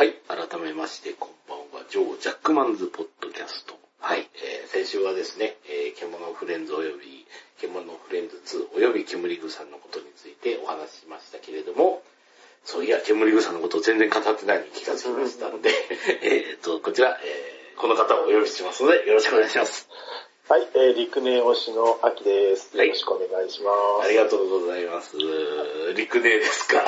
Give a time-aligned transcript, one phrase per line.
[0.00, 3.74] はい、改めまして、こんばんは、ジョー・ジャックマンズ・ポッドキャスト。
[4.00, 7.26] はい、えー、先週はですね、えー、獣フレンズおよび、
[7.60, 8.40] 獣フレンズ
[8.72, 12.00] 2および煙草のことについてお話ししましたけれども、
[12.64, 15.68] そういや、煙草のことを全然語ってないのに気がつきましたので、
[16.24, 19.86] えっと、こちら、えー、この方をお呼びしますので、よろしくお願いします。
[20.48, 22.74] はい、えー、陸根推しの秋です。
[22.74, 23.70] はいよろしくお願いしま
[24.02, 24.06] す。
[24.06, 25.18] ありがとうございます。
[25.94, 26.86] 陸根ですか？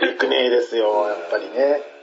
[0.00, 1.93] 陸根ですよ、やっぱりね。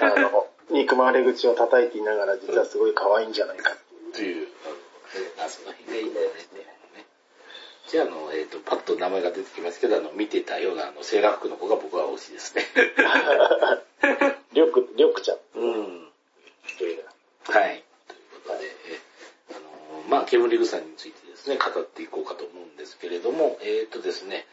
[0.00, 4.46] あの、憎まれ口を叩いていながら実はすごい可愛いんじゃないかっていう。
[5.12, 6.52] という、あその辺がいいんだよね。
[7.92, 12.64] じゃあ、あの、えっ、と、パッと名前が出てきますけど、あの、見てたような、あの、セーラー服の子が僕は推しですね。
[14.54, 15.38] りょく、りょくちゃん。
[15.56, 16.08] うん。
[17.44, 17.84] はい。
[18.08, 19.00] ということで、え
[19.50, 24.46] あの、まあ、煙草についてですね、語っていこうかと思うんですけれども、えっ、とですね、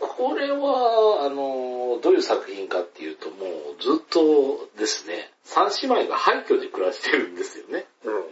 [0.00, 7.84] これは、あの、どういう作品かっていうと、もうずっとですね、三姉妹が廃墟で暮らしてるんですよね。
[8.04, 8.22] うん、うん。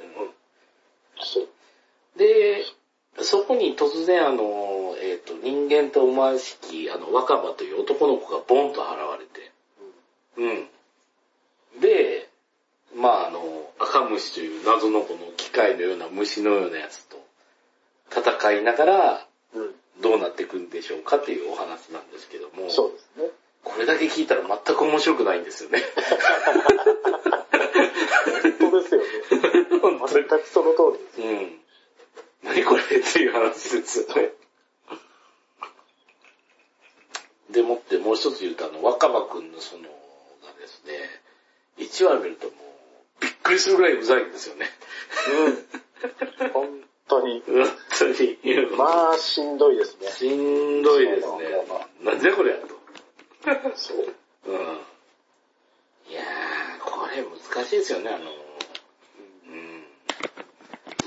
[1.20, 1.48] そう。
[2.18, 2.64] で、
[3.20, 9.50] そこに突然あの、えっ、と、人間と思わしき、あの、若葉という男の子がボンと現れて、
[10.36, 10.46] う
[11.78, 11.80] ん。
[11.80, 12.28] で、
[12.94, 17.18] まああの、赤虫という謎のこの機械のような虫のようなやつと
[18.10, 19.27] 戦いながら、うん。
[20.00, 23.30] どうなっていくんでしょうかっていうお話なんですけども、そうですね。
[23.64, 25.82] これだけ聞いたら全く面白くないんですよね。
[28.58, 29.06] 本当ですよね。
[30.08, 31.20] 全くその通りです。
[31.20, 31.58] うん。
[32.44, 34.30] 何これっていう話ですよね。
[37.50, 39.88] でもってもう一つ言うとあの、若葉くんのその、が
[40.60, 40.92] ですね、
[41.78, 44.66] 1話見るともう、びっくりするぐらいうざいんですよね。
[46.42, 46.50] うん。
[46.50, 46.68] 本
[47.08, 47.42] 当に。
[47.46, 47.66] 本
[47.98, 48.38] 当に。
[49.18, 50.08] まあ、しんどいですね。
[50.10, 51.44] しんどいですね。
[52.04, 52.68] なんでこれやと。
[53.74, 53.96] そう。
[54.46, 54.56] うん。
[56.08, 58.24] いやー、これ難しいですよね、あの、う
[59.50, 59.84] ん。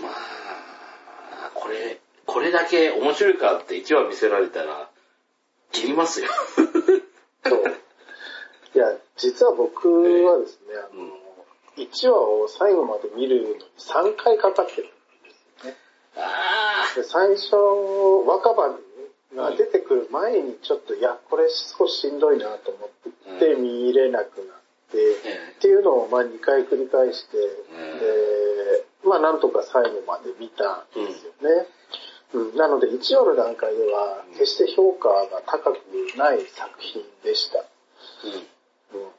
[0.03, 4.89] まあ、これ、これだけ面白いかって1話見せられたら、
[5.71, 6.27] 切りますよ。
[7.45, 7.63] そう。
[8.75, 9.89] いや、実は僕
[10.25, 11.21] はですね、あの、
[11.77, 14.89] 1話を最後まで見るのに3回かかってる
[16.95, 17.55] で最初、
[18.25, 18.77] 若葉
[19.35, 22.89] が出てくる前にちょっと、いや、これ少ししんどいなと思
[23.35, 24.57] って見れなくなっ
[24.91, 27.99] て、えっていうのをまあ2回繰り返して、ん。
[27.99, 31.67] で、まあなんとか最後まで見たんですよね。
[32.33, 35.77] うん、なので1話の段階では決して評価が高く
[36.17, 37.59] ない作品でした。
[38.23, 39.01] うん。
[39.01, 39.09] うん。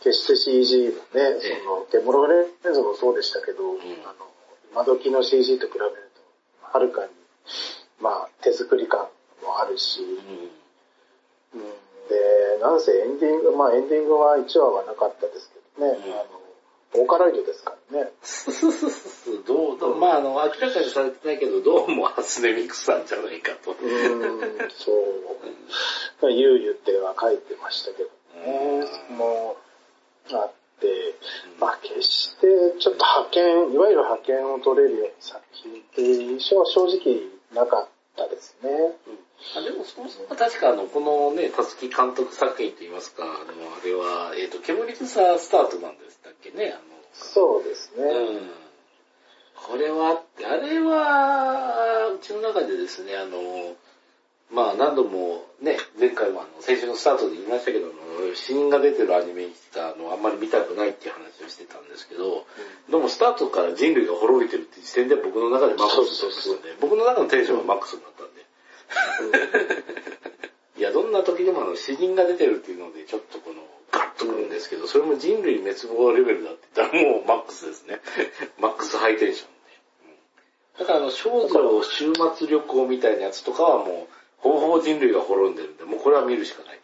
[0.00, 1.62] 決して CG もね、ええ。
[1.64, 3.76] その、デモロレンズもそうでしたけど、ん。
[3.76, 4.30] あの、
[4.72, 5.90] 今時の CG と比べる
[6.62, 7.08] と、はるかに、
[8.00, 9.08] まあ、手作り感
[9.42, 11.60] もあるし、うん。
[11.60, 11.68] うん、
[12.08, 18.12] で、なんせエンディング、まあエンディングは1話はなかったですけどね、うんあの、オーカライドですからね。
[19.46, 23.72] どう、どう、まああの、明らかにされてないけど、どうも初音ミクさんじゃないかと。
[23.72, 24.40] うん、
[24.70, 26.30] そう。
[26.32, 28.10] ゆうゆっては書いてましたけど
[28.44, 29.56] ね、も
[30.30, 31.14] う、あって、
[31.60, 32.46] まあ決して
[32.80, 37.20] ちょっと派遣、いわゆる派遣を取れるような作品っていう印象は正直
[37.54, 38.70] なかったですね。
[39.56, 43.32] あでもそもそも確かあの、このね、たつき監督作品といいますか、あの、
[43.72, 46.80] あれは、えっ、と、煙草スタートなんでしたっけね、あ
[47.12, 48.04] そうですね。
[48.04, 48.50] の、うん。
[49.54, 53.76] これは、あれは、うちの中でですね、あの、
[54.50, 57.94] まあ何度もね、前回もあの、先週のスタートで言いましたけど、あの
[58.34, 62.46] 死人が出てるアニメにしたあの、あんまり見たくないっていう話をしてたんですけど、
[62.90, 66.60] でもスタートから人類が滅びてるっていう時点で僕の中でマックスなんですよね。
[66.80, 68.40] 僕の中のテンションはマックスになったんで。
[70.78, 78.00] いや、どんな時でもあの、死人が出てるっていうので、ちょっとこの、ガッとくるんですけど、それも人類滅亡レベルだって言ったらもうマックスですね。
[78.58, 79.54] マックスハイテンションで。
[80.04, 86.79] うんだからあの、少女週末旅行みたいなやつとかはもう、ほぼほぼ人類が滅んでるんで、もうこれは見るしかない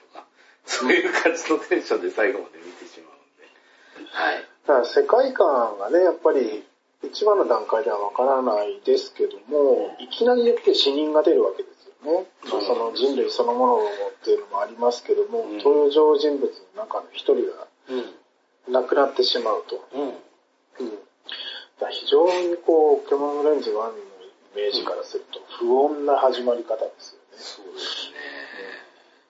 [0.67, 4.11] そういう感じのテンションで最後まで見てしまうんで。
[4.11, 4.45] はい。
[4.67, 6.65] だから世界観がね、やっぱり
[7.03, 12.27] 一番の段階ではわからないですけども、いきなり言って死人が出るわけですよね。
[12.45, 13.79] うんその人類そのものっ
[14.25, 18.73] ていうのもありますけども、うん登場人物の中の一人がうん。
[18.73, 19.87] 亡くなってしまうと。
[19.95, 20.09] うん。
[20.09, 20.99] うん、
[21.91, 23.93] 非常にこう、獣レンズ1のイ
[24.57, 27.39] メージからすると不穏な始まり方ですよね。
[27.39, 28.37] そうですね。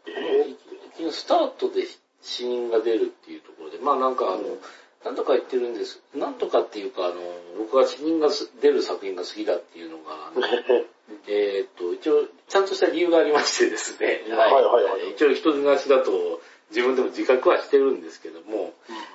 [0.09, 0.57] え一
[1.05, 1.83] 応スタートで
[2.23, 4.59] 死人が出るっていうところで、まあなんかあの、うん
[5.07, 6.01] なんとか言ってるんです。
[6.17, 7.15] なんとかっていうか、あの、
[7.59, 10.33] 僕が死人がす出る作品が好きだっていうのが、
[11.29, 14.25] えーっと、一応、ちゃんとした理由がありましてですね。
[14.35, 16.41] はいはいはい一応、人出なしだと
[16.71, 18.75] 自分でも自覚はしてるんですけども、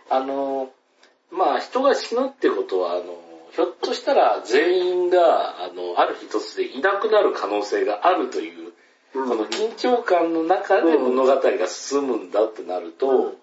[0.10, 0.72] あの、
[1.30, 3.20] まあ人が死ぬってことは、あの、
[3.52, 8.71] ひょっとしたら全員が、あの、ある日突然いなくなる可能性があるという、
[9.14, 9.30] うん。
[9.30, 13.34] この緊張感の中で物語が進むんだってなると、うん。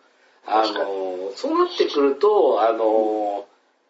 [0.46, 3.46] あの、そうなってくると、あの、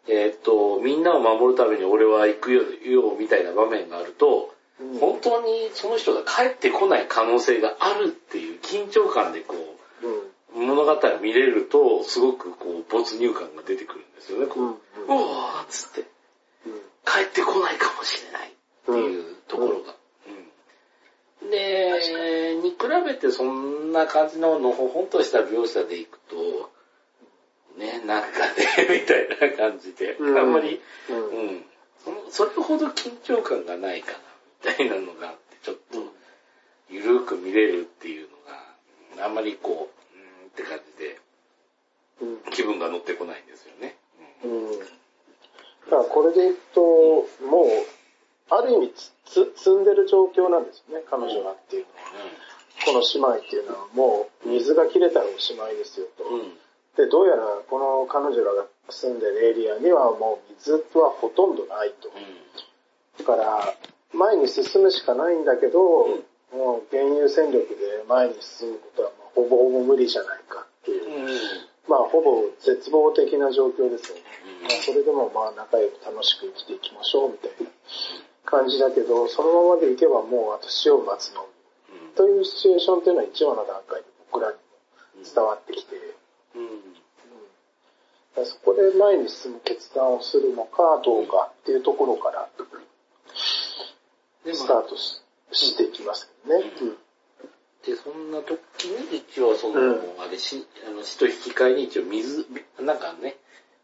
[0.07, 4.99] えっ、と、みんなを守るために俺は行くよ、よみたいな場面があると、うん。
[4.99, 9.55] 本当にその人が帰ってこない可能性があるっていう緊張感でこ
[10.03, 10.65] う、うん。
[10.67, 14.47] 物語を見れると、すごくこう、没入感が出てくるんですよね。
[14.47, 14.69] こう、うん。
[14.71, 14.75] う
[15.11, 16.01] わーっつって、
[16.65, 16.73] うん。
[17.05, 18.53] 帰ってこないかもしれないっ
[18.85, 19.98] ていうところが。
[21.41, 26.69] うんで、に比べてそんな感じののほほんとした描写でいくと、
[27.77, 28.65] ね、なんかね、
[29.01, 31.13] みたいな感じで、うんあんまり、う。
[31.13, 31.65] うんん、
[32.03, 34.17] そのそれほど緊張感がないかな、
[34.65, 36.13] みたいなのがあって、ちょっと、
[36.89, 38.37] ゆるく見れるっていうの
[39.17, 41.19] が、あんまりこう、うんって感じで、
[42.21, 42.41] うん。
[42.51, 43.95] 気分が乗ってこないんですよね。
[44.43, 44.79] うん。
[44.79, 47.27] だからこれでいくと、
[48.49, 52.49] ある意味つつ積んでる状況なんですよね、彼女がっていうのは。
[52.85, 56.23] この姉妹っていうのはもう水が切れたらおしまいですよと。
[57.01, 62.09] で、どうやらこの彼女らが住んでるエリアにはもう水はほとんどないと。
[63.19, 63.75] だから、
[64.13, 71.05] 前に進むしかないんだけど、うんもう原油戦力で前に進むことはまあほぼほぼ無理じゃないかっていう。
[71.87, 74.23] まあほぼ絶望的な状況ですよね。
[74.63, 77.69] うんまあそれでもまあ仲良く楽しく生きていきましょうみたいな
[78.49, 81.45] 感じだけど、そのままでいけばもうあと死を待つの
[81.91, 82.15] み。
[82.15, 84.61] というシチュエーションっていうのは1話の段階で僕らにも
[85.23, 85.95] 伝わってきて、
[86.55, 86.61] うん。
[86.63, 86.99] うん
[88.45, 92.47] そこで前に進む決断をするのかどうかっていうところから
[94.45, 96.55] で、スまあ、タートししていきますね。
[96.81, 96.97] うん
[97.85, 102.45] で、そんな時に一応その、うんあれ、し、あの、死と引き換えに一応水、
[102.81, 103.37] なんかね、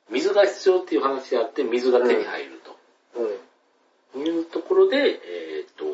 [0.09, 2.54] 水が必要っていう話があって、水が手に入るうん。
[2.54, 2.54] と
[4.29, 5.85] いうところで、えっ、と、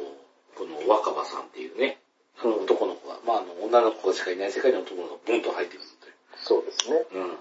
[0.58, 2.00] この若葉さんっていうね、
[2.40, 5.86] あのうん男の子が、まあ、あの、女の子しかいない世界の男の子がボンと入ってくる
[6.44, 7.06] そうですね。
[7.10, 7.38] という、うん、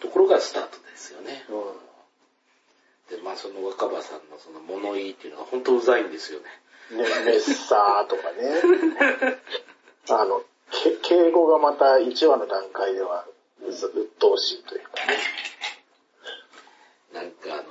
[0.00, 1.44] ところがスタートですよね。
[1.48, 6.46] うで、まあ、その若葉さんのその物言いっていうのが本当うざいんですよね。
[6.94, 6.98] ん。
[6.98, 9.38] ね、メッサーとかね。
[10.10, 13.26] あの、け敬語がまた1話の段階では
[13.66, 15.18] うず鬱陶しいというかね。
[17.12, 17.64] なんかあの、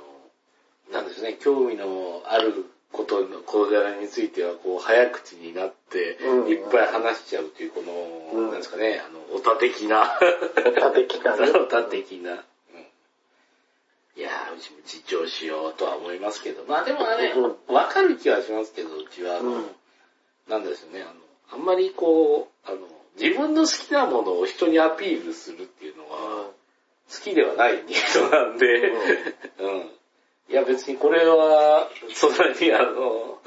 [1.22, 12.44] ね、興味のあることの、事柄については、こう、早口になって、いっぱい話しちゃうという、この、うんなんですかね、あの、オタ的な、オタ的なオタ的な。
[14.14, 19.66] いやー、うちも自重しようとは思いますけど、まあでもあれ、うんわかる気はしますけど、うちは、あの、うん
[20.48, 21.12] なんですね、あの、
[21.52, 22.78] あんまりこう、あの、
[23.20, 26.50] 自分の好きなものを人にアピールするっていうのは、
[27.10, 28.66] 好きではない人なんで、
[29.60, 29.90] うん。
[30.50, 33.38] いや別にこれは、そんなにあの、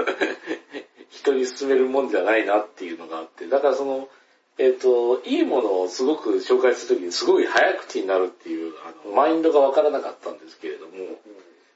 [1.09, 4.09] 人に勧めるもんじゃないなっていうのがあって、だからその、
[4.57, 10.91] えっ、と、いいものをすごく紹介するときにすごい早口になるっていう、あの、マインドがわからなかったんですけれども、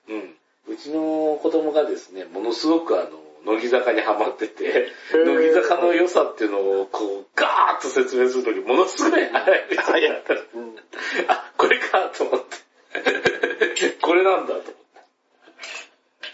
[0.08, 0.36] うん。
[0.68, 3.10] うちの子供がですね、ものすごくあの、
[3.46, 10.34] 乃木坂にハマってて、ー乃木坂の良さっていうのをこう、ガーッと説明するとき、ものすごい早口になった。
[10.34, 10.76] うん。
[11.28, 13.98] あ、これかと思って。
[14.02, 14.79] これなんだと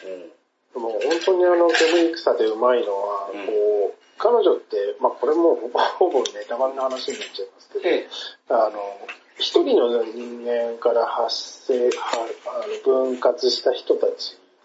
[0.05, 0.35] 思って。
[0.75, 8.07] でも本当にあの、煙草でうまいのは、うんこう、彼女って、まあこれもうほぼネタバレの話になっちゃいますけど、え
[8.50, 8.79] あの、
[9.38, 14.15] 一人の人間から発生、はあの分割した人たちで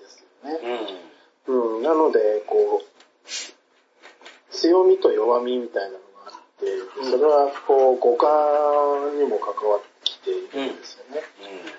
[0.07, 0.59] すよね。
[0.63, 1.51] え。
[1.51, 11.23] うん、なので、こう、強みと弱みみたいなのがあって、うんそれはこう、五感にも関わってきているんですよね。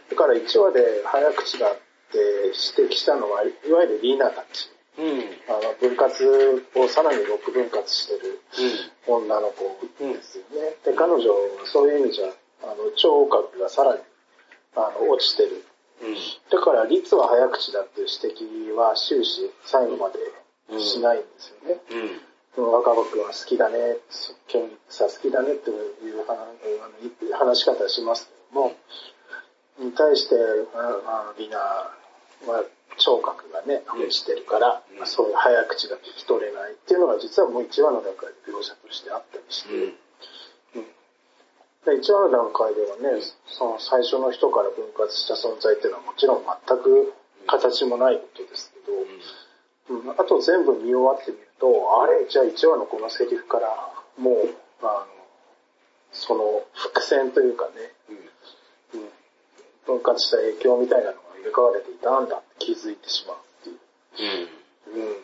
[0.09, 4.69] だから1話で早口だって指摘したのは、いわゆるリーナたち。
[4.97, 5.05] うん。
[5.05, 5.21] うん。
[5.47, 8.41] あの分割をさらに6分割してる
[9.07, 9.21] うん。
[9.25, 9.63] 女の子
[9.99, 10.75] ですよね。
[10.83, 12.27] で、彼女はそういう意味じゃ、
[12.63, 14.01] あの、聴覚がさらに、
[14.75, 15.63] あの、落ちてる。
[16.01, 16.15] うん。
[16.49, 20.19] だから、率は早口だっていう指摘は終始最後まで
[20.79, 21.81] しないんですよね。
[21.91, 22.21] うん。
[22.57, 23.97] 若葉くんは好きだね、
[24.47, 28.75] ケンさ好きだねっていう話し方しますけども、
[29.79, 30.35] に対して、
[30.75, 31.57] ああリナ
[32.47, 32.63] は
[32.97, 35.07] 聴覚がね、落ちてるから、うん。
[35.07, 40.85] そういう早口が聞き取れないっていうのが実はもう1話の段階で描写としてあったりして、うん。
[41.85, 47.13] で1話の段階ではね、その最初の人から分割した存在っていうのはもちろん全く
[47.47, 52.27] 形もないことですけど、うん、あと全部見終わってみると、あれ？
[52.29, 53.69] じゃあ1話のこのセリフから、
[54.17, 55.05] もう、あの、
[56.11, 57.71] その伏線というかね、
[58.93, 64.47] うん、分割した影響みたいなのが入れ替われていたんだって気づいてしまうっていう。
[64.95, 65.01] うん。
[65.01, 65.17] うん。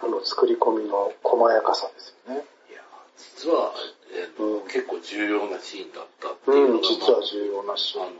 [0.00, 2.44] あの作り込みの細やかさですよね。
[2.70, 2.80] いや、
[3.16, 3.72] 実は、
[4.12, 8.02] えーうん結構重要なシーンだったっていううん、のが、実は重要なしあ。
[8.02, 8.10] の、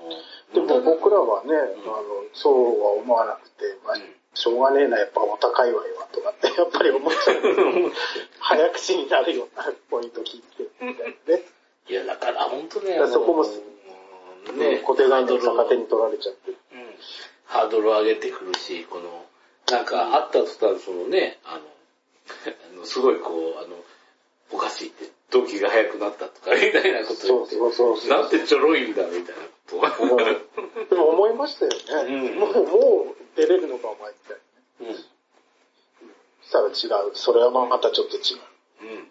[0.54, 2.02] でも僕らはね、あの、
[2.32, 3.96] そうは思わなくて、まあ、
[4.34, 7.92] しょうがねえな、やっぱお高いわよ、とかって、やっぱり思っちゃう。
[8.40, 11.42] 早口になるようなポイント聞いて、みたいなね。
[11.88, 13.52] いや、だから本当ね、そこもあの
[14.52, 16.50] ね、固定概念逆手に取られちゃって。
[16.50, 16.56] うん
[17.46, 19.24] ハードルを上げてくるし、この、
[19.70, 21.60] なんかあった途端、そのね、あの、
[22.74, 23.76] あのすごいこう、あの、
[24.50, 28.10] おかしいって、動機が速くなったとか、 みたいなことそう言って、そうそうそう。
[28.10, 29.42] なんてちょろいんだ、みたいな
[29.90, 30.16] こと
[30.90, 32.14] でも思いましたよね。
[32.14, 34.36] うんもう、もう出れるのか、お前みたい
[34.80, 34.88] な。
[34.88, 34.96] うん。
[36.42, 37.10] そしたら違う。
[37.14, 38.20] それはまたちょっと違
[38.82, 39.10] うん。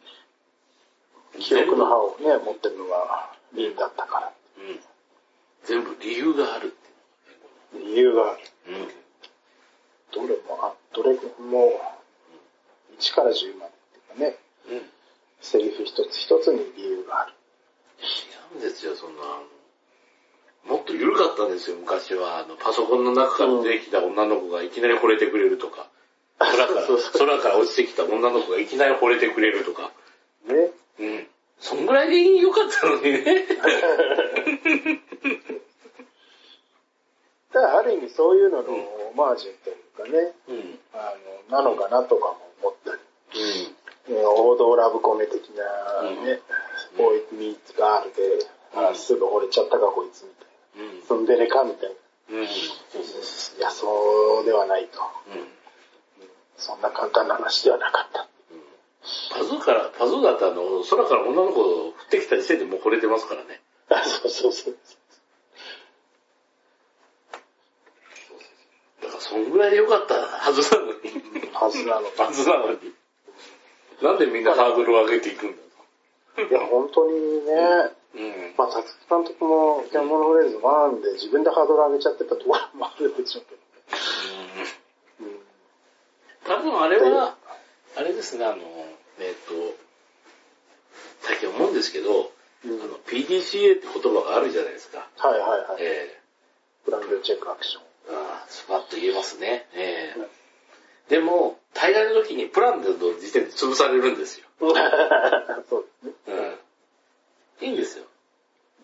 [1.35, 1.39] う。
[1.39, 4.33] 記憶の歯をね、持ってるのがリンだったから。
[4.57, 4.83] うん。
[5.65, 6.75] 全部理由がある
[7.73, 8.41] 理由がある。
[8.41, 8.87] いうん。
[10.13, 11.81] どれも、あ、どれも、
[12.99, 14.37] 1から10までっていうかね、
[14.69, 14.81] うん。
[15.41, 17.33] セリフ一つ一つに理由がある。
[17.99, 19.23] 違うんですよ、そんな。
[20.65, 22.39] もっと緩かったんですよ、昔は。
[22.39, 25.89] あの、パソコンの中から出てきた女の子がいきなり惚れてくれるとか。
[26.39, 29.91] 空から、空から落ちてきた女の子がいきなり惚れてくれるとか。
[30.45, 30.71] ね。
[30.99, 31.27] うん。
[31.63, 33.47] そんぐらいで良かったのにね。
[37.53, 40.79] だからある意味そういうののオマージュというかね、うん。
[40.93, 41.13] あ
[41.49, 42.99] の、なのかなとかも思ったり。
[44.09, 44.15] うん。
[44.15, 45.63] ね王道ラブコメ的な
[46.01, 46.41] ね、うん
[46.97, 51.05] ボーイミーツガールで、あすぐ惚れちゃったかこいつみたいうんな。。
[51.05, 51.95] ツンデレかみたいな。
[52.39, 52.47] うん。
[52.47, 52.53] そ
[52.99, 54.99] うそうそいや、そうではないと。
[54.99, 55.31] う。
[55.31, 55.47] うん。
[56.57, 58.27] そんな簡単な話ではなかった。
[59.31, 63.61] パズーから、パズーだってあの、空から女の子を降ってきた時点でもう惚れてますからね。
[63.89, 64.77] あそうそうそう。
[69.01, 70.93] だからそんぐらいで良かったはずなのに。
[71.51, 72.07] はずなの。
[72.15, 72.79] はずなのに。
[74.01, 77.51] なんでみんなハードルを上げていくんだいや、本当にね、
[78.15, 78.53] うん。
[78.57, 83.61] まあ、辰木監督もキャンモノフレーズ1で自分でハードル上げちゃってたところもあるでしょうけど。
[85.21, 85.53] うん
[86.45, 87.37] 多分あれは、
[87.95, 88.57] あれですね、あの、
[89.19, 89.75] えっ、と、
[91.21, 92.31] 最近思うんですけど、
[92.65, 95.07] うんあの、PDCA って言葉があるじゃないですか。
[95.17, 95.59] はいはいはい。
[95.79, 96.19] え
[96.85, 97.83] ブランドチェックアクション。
[97.83, 99.67] えああスパッと言えますね。
[99.73, 100.43] ええ
[101.09, 104.45] でも、大概の時にプランの時点で潰されるんですよ。
[105.69, 106.57] そうですね。
[107.59, 107.67] うん。
[107.67, 108.05] いいんですよ。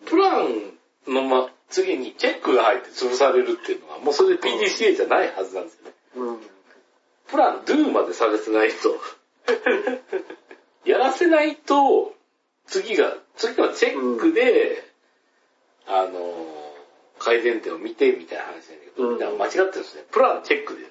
[0.04, 5.94] プランのま、次にチェックが入って潰されるっていうのは、もうそれで PDCA じゃないはずなんですよね。
[6.16, 6.50] うん。
[7.30, 9.00] プラン do までさせないと、
[10.84, 12.14] やらせないと、
[12.66, 14.84] 次が、次はチェックで、
[15.86, 16.46] あの、
[17.18, 20.04] 改善点を見てみたいな話なんだけど、うん間違ってるんですね。
[20.10, 20.84] プランチェックで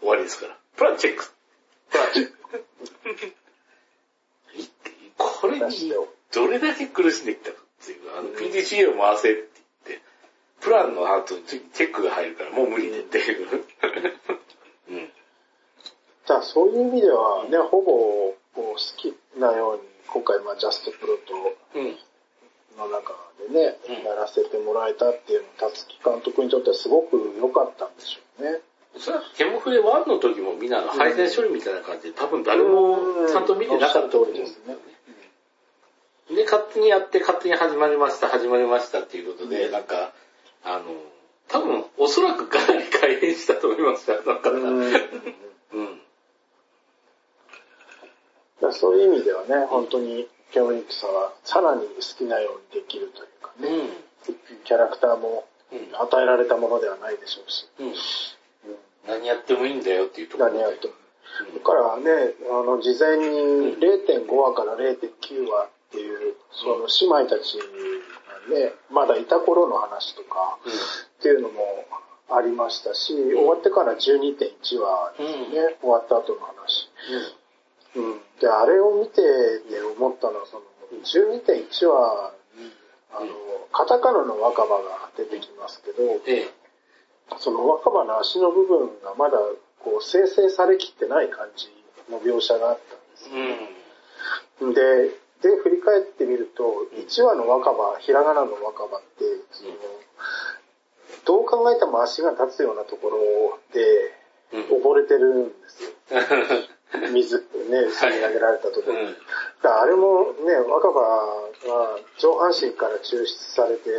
[0.00, 0.56] 終わりですから。
[0.76, 1.24] プランチェック。
[4.58, 4.68] い
[5.16, 5.92] これに
[6.32, 9.48] どれだけ苦しんできたかっていう、あの PDCA を回せって
[9.86, 10.04] 言って、
[10.60, 13.64] プランの後に次チェックが入るからもう無理でっていう。
[16.22, 16.26] うん。
[16.26, 21.34] じゃあそういう意味ではね、ほぼ好きなように、今回まあジャストプロと
[21.74, 21.96] うん。
[22.78, 23.12] の中
[23.48, 28.60] でね、うんやらせてもらえたっていうのは、辰木監督にとってはすごく良かったんでしょうね。
[28.98, 34.76] それはケモフレ1の時もみんな配線処理みたいな感じで多分誰もちゃんと見てなかったと思うんですよね。
[36.36, 40.12] で、勝手にやって勝手に始まりました、始まりましたっていうことで、なんか、
[40.64, 40.84] あの、
[41.48, 44.50] 多分おそらくかなり改変したと思いますよ、なんか。
[44.50, 44.92] うんうん。
[44.92, 44.98] だ
[48.72, 53.88] からそういう意味ではね、本当にケモリックさんはさらに好きなようにできるというかうね、ん。
[54.64, 55.88] キャラクターもうん。
[55.96, 57.94] 与えられたものではないでしょうし、うん。
[59.08, 60.58] 何やってもいいんだよっていうところで。
[60.58, 60.94] 何やっても。
[61.54, 66.88] だからね、あの、事前に0.5話から0.9話っていう、その
[67.20, 67.64] 姉妹たちが
[68.54, 70.58] ね、まだいた頃の話とか
[71.18, 71.86] っていうのも
[72.28, 76.90] ありましたし、終わってから12.1話ですね、終わった後の話。
[77.96, 78.20] うん。
[78.40, 79.22] で、あれを見て
[79.70, 80.62] で思ったのは、その、
[81.04, 82.72] 12.1話に、
[83.12, 83.26] あの、
[83.72, 86.10] カタカナの若葉が出てきますけど、うん。
[86.26, 86.50] ええ。
[87.38, 89.38] その若葉の足の部分がまだ
[89.78, 91.72] こう生成されきってない感じ
[92.10, 93.30] の描写があったんです
[94.60, 94.74] うん。
[94.74, 94.80] で、
[95.42, 99.70] で、振り返ってみると、1話の若葉、ひらがなの若葉って、その
[101.24, 104.14] どう考えても足が立つようなところで
[104.52, 104.62] うん。
[104.82, 105.90] 溺れてるんですよ。
[107.12, 107.38] 水
[107.72, 109.00] ね、吸い上げられたところ。
[109.00, 109.06] うん。
[109.06, 109.14] だ
[109.62, 113.90] からあれもね、若葉まあ、上半身から抽出されて、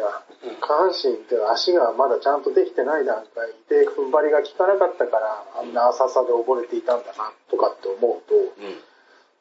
[0.60, 8.36] 下半身って足がまだちゃんとできてない段階で踏ん張りが効かなかったから、あんな浅さで溺れていたんだな、とかって思うと、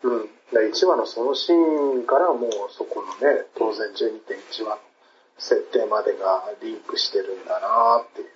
[0.05, 0.21] うん。
[0.21, 0.31] うん。
[0.53, 4.81] 1話のそのシーンからもうそこのね、当然12.1話の
[5.39, 8.29] 設定までがリンクしてるんだなっていう。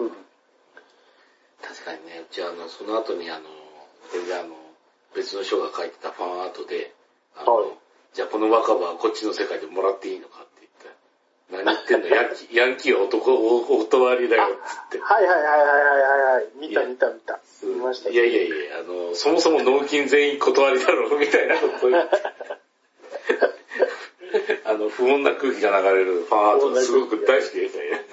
[0.00, 0.06] うん。
[0.06, 0.12] うん。
[1.62, 3.44] 確かにね、うちあの、その後にあの、
[4.12, 4.54] 全然あの、
[5.14, 6.92] 別の人が書いてたファンアートで、
[7.36, 7.70] あの、はい
[8.12, 10.66] じゃあこの若葉はこっちの世界でもらっていいのかって
[11.52, 12.08] 言って、何言ってんの？
[12.08, 14.98] ヤンキー、 ヤンキーは男、おお断りだよっつって。
[14.98, 15.76] はいはいはいはいはいは
[16.30, 16.48] いはい。
[16.56, 17.38] 見た見た見た。
[17.62, 22.16] 見ましたいやいやいや、あの、そもそも納金全員断りだろうみたいなことを言って。
[24.64, 28.04] あの、不穏な空気が流れるファンアートがすごく大好きでしたね。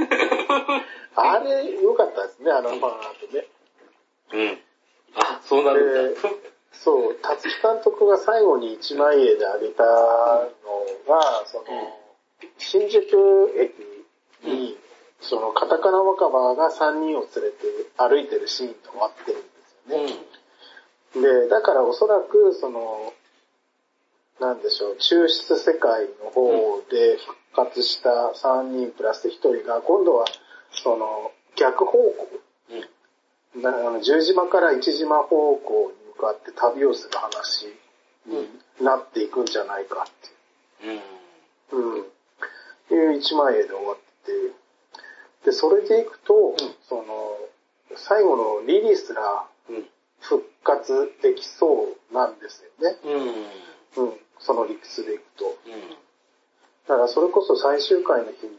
[1.17, 3.47] あれ、良かったですね、あのファンアートね。
[4.33, 4.59] うん。
[5.15, 6.21] あ、そうなるんだ。
[6.71, 9.89] そう、辰木監督が最後に一万円であげたの
[11.07, 11.65] が、その、
[12.59, 14.77] 新宿駅に、
[15.21, 17.65] そのカタカナ若葉が3人を連れて
[17.97, 21.43] 歩いてるシーンと終わってるんですよね。
[21.43, 23.13] で、だからおそらく、その、
[24.39, 30.25] なんでしょう、抽出世界の方で復活した3人プラス1人が、今度は、
[30.71, 32.29] その、逆方向、
[33.55, 33.61] うん。
[33.61, 37.67] なあの十島から一島方向に向かって旅をする話
[38.25, 38.47] に
[38.85, 40.95] なっていくんじゃないかってうん。
[40.95, 40.99] い
[41.99, 42.05] う、
[42.91, 44.31] うん、いう一万円で終わってて、
[45.45, 46.55] で、それでいくと、
[46.87, 47.37] その、
[47.95, 49.87] 最後のリリーすらうん。
[50.19, 52.97] 復活できそうなんですよね。
[53.95, 54.05] うん。
[54.05, 55.45] うん、その理屈でいくと。
[55.45, 55.97] うん。
[56.87, 58.51] だからそれこそ最終回の日に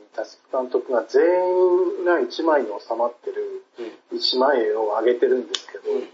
[0.53, 3.65] 監督が全員が1枚に収まってる
[4.11, 4.19] うん。
[4.19, 6.09] 1万円を上げてるんですけど、うん。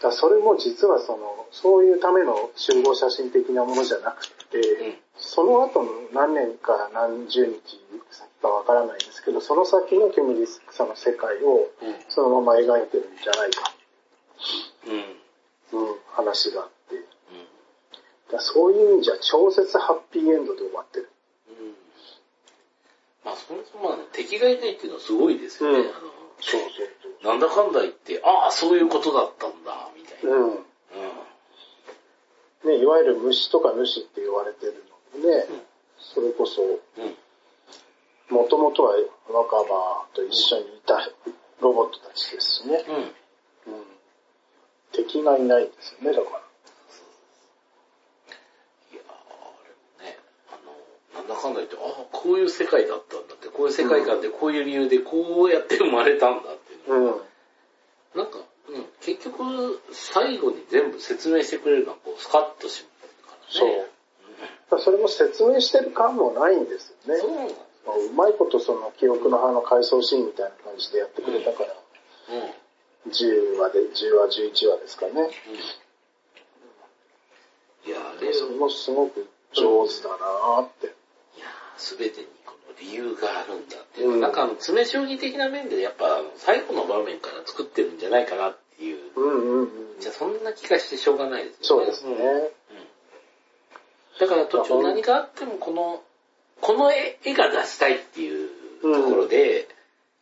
[0.00, 11.94] だそれも実はその、そういうための集合写真的なものじゃなくて、うんその後の何年か何十日先かわからないですけど、その先の煙草の世界をうん。
[12.08, 13.74] そのまま描いてるんじゃないか、
[15.72, 15.80] うん。
[15.80, 16.96] うん、話があって。
[16.96, 17.02] うん。
[18.30, 21.10] だそういう意味じゃ超絶ハッピーエンドで終わってる。
[23.26, 23.28] うん。
[23.28, 25.80] まあ、そもそもあの敵がいないっていうのはすごいですよね。
[25.80, 26.70] うんあのそうそう
[27.26, 30.22] なんだかんだ言って、ああ、そういうことだったんだ、みたいな。
[30.22, 30.32] そう。
[30.38, 30.50] うん。
[30.52, 30.58] うん。
[32.78, 34.84] ね、いわゆる虫とか主って言われてる
[35.16, 35.62] のでね、うん
[35.98, 36.78] それこそ、うん。
[38.28, 38.92] もともとは
[39.28, 40.98] 若葉と一緒にいた
[41.60, 42.84] ロボットたちですしね。
[42.86, 42.96] うん。
[43.72, 43.84] うん。
[44.92, 46.38] 敵がいないんですよね、だから。
[48.92, 49.12] いやー、あ
[49.64, 49.70] れ
[50.02, 50.18] もね、
[50.50, 50.58] あ
[51.15, 57.20] の、なんだかんだ言って、ああ、こういう世界だったんだって、こういう世界観で、こういう理由で、こうやって生まれたんだっていうのうん。
[58.14, 63.14] なんか、うん、結局、最後に全部説明してくれるのは、こう、スカッとします
[63.60, 63.86] からね。
[64.70, 64.80] そう。
[64.80, 67.20] それも説明してる感もないんですよね。
[67.20, 67.62] そうなんですよ。
[68.10, 71.72] うまいことその記憶の葉の回想シーンみたいな感じでやってくれたから、
[72.30, 72.34] う
[73.08, 73.12] ん。
[73.12, 75.12] 10話で、10話、11話ですかね。
[75.12, 75.18] う
[77.88, 77.90] ん。
[77.90, 80.92] いや、あれそれもすごく上手だなーって。
[81.76, 89.68] いやすべてにこの理由があるんだっていう、うんなんかあの、詰将棋的な面でやっぱ、最後の場面から作ってるんじゃないかなっていう、うんうんうん。
[90.00, 91.82] じゃあそんな気がしてしょうがないですよね。
[91.82, 92.14] そうですね。
[92.14, 92.86] うん
[94.18, 96.02] だから途中何があってもこの、
[96.62, 98.48] この絵絵が出したいっていう
[98.80, 99.68] ところで、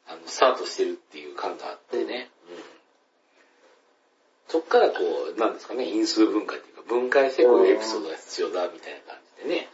[0.08, 2.28] あの、スタートしてるっていう感があってね。
[2.48, 2.64] うん
[4.48, 4.98] そっからこ
[5.36, 9.68] う、なんですかね、因数分解っていうか、分解してこういうエピソードが必要だみたいな感じでね。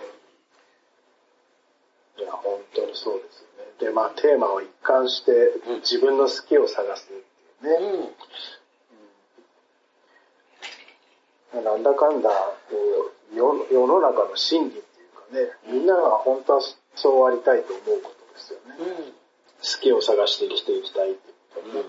[2.20, 3.72] いや、本当にそうですよね。
[3.80, 8.14] で、まあ、テーマを一貫してうん自分の好きを探すっていうね。
[11.54, 11.64] うん。
[11.64, 12.76] なんだかんだ、こ
[13.32, 15.04] う世の世の中の真理ってい
[15.42, 16.60] うかね、みんなが本当は
[16.94, 18.76] そうありたいと思うことですよね。
[18.78, 19.12] うん。
[19.12, 19.14] 好
[19.80, 21.84] きを探して生きていきたいっていうことね。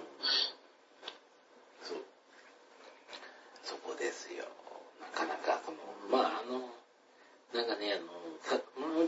[1.84, 1.98] そう。
[3.64, 4.46] そこですよ。
[5.02, 5.78] なかなか、その、
[6.10, 6.60] まああの、
[7.54, 8.12] なんかね、あの、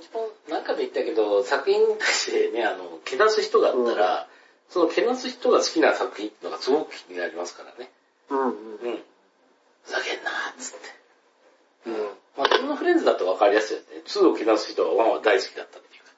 [0.02, 4.28] さまあうちも何回も言ったけど、作品に対してね、あの、けなす人があったら、
[4.70, 7.92] そのけなす人が好きな作品っていうのがすごく気になりますからね。
[8.30, 8.48] うんうん。
[8.48, 9.04] うん。
[9.84, 11.90] ふざけんなーっつって。
[11.90, 11.94] うん。
[12.38, 14.26] まあ、自分のフレンズだと分かりやすいですね。
[14.26, 16.12] 2をけなす人は1は大好きだったっていうか。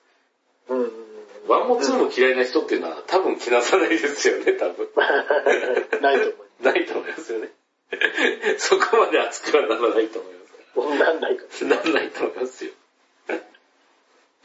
[0.70, 1.06] うんうん
[1.48, 4.90] 1も2も嫌いな人っていうのは多分けなさないですよね、多分。
[4.96, 6.02] うん。
[6.02, 7.52] ないと思いま ないと思いますよね。
[8.58, 10.46] そこまで熱くはならないと思います。
[11.00, 11.70] なんないかも。
[11.70, 12.72] なんないと思いますよ。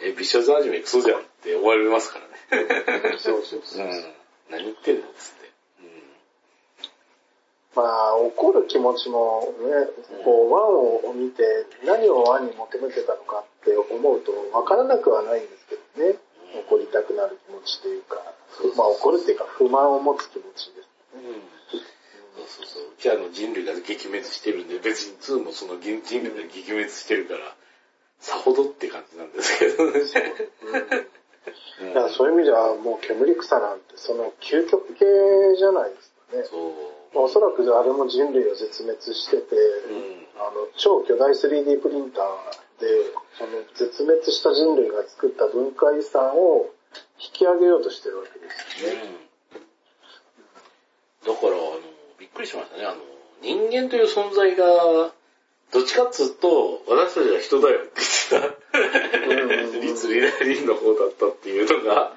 [0.02, 3.18] え、ビショズアニメクソじゃんって思われますからね。
[3.18, 3.88] そうそうそうう。
[3.88, 4.14] ん。
[4.50, 5.40] 何言ってんのっつって。
[7.74, 9.88] まあ、怒る気持ちもね、
[10.24, 16.18] こう、ワンを見て、何をワンに求めてたのかって思うと、わからなくはないんですけどね。
[16.52, 18.16] 怒りたくなる気持ちというか、
[18.76, 21.22] まあ怒るっていうか不満を持つ気持ちですね。
[22.36, 22.82] そうそうそう。
[22.90, 27.54] うちはあの人類が撃滅してるんで、別に2もその人類が撃滅してるから、
[28.20, 30.00] さほどって感じなんですけどね。
[31.94, 35.04] だからそういう意味ではもう煙草なんてその究極系
[35.56, 36.44] じゃないですかね。
[36.44, 40.20] そおそらくあれも人類を絶滅してて、うん。
[40.38, 42.86] あの超巨大 3D プリンターで、
[43.36, 46.70] その絶滅した人類が作った文化遺産を
[47.18, 49.30] 引き上げようとしてるわけですよね。
[51.26, 51.80] だから、あの、
[52.18, 52.86] びっくりしましたね。
[52.86, 53.00] あの、
[53.42, 55.12] 人間という存在が、
[55.72, 62.12] どっちかっつうと、私たちは人だよって言ってた、律リラリンの方だったっていうのが、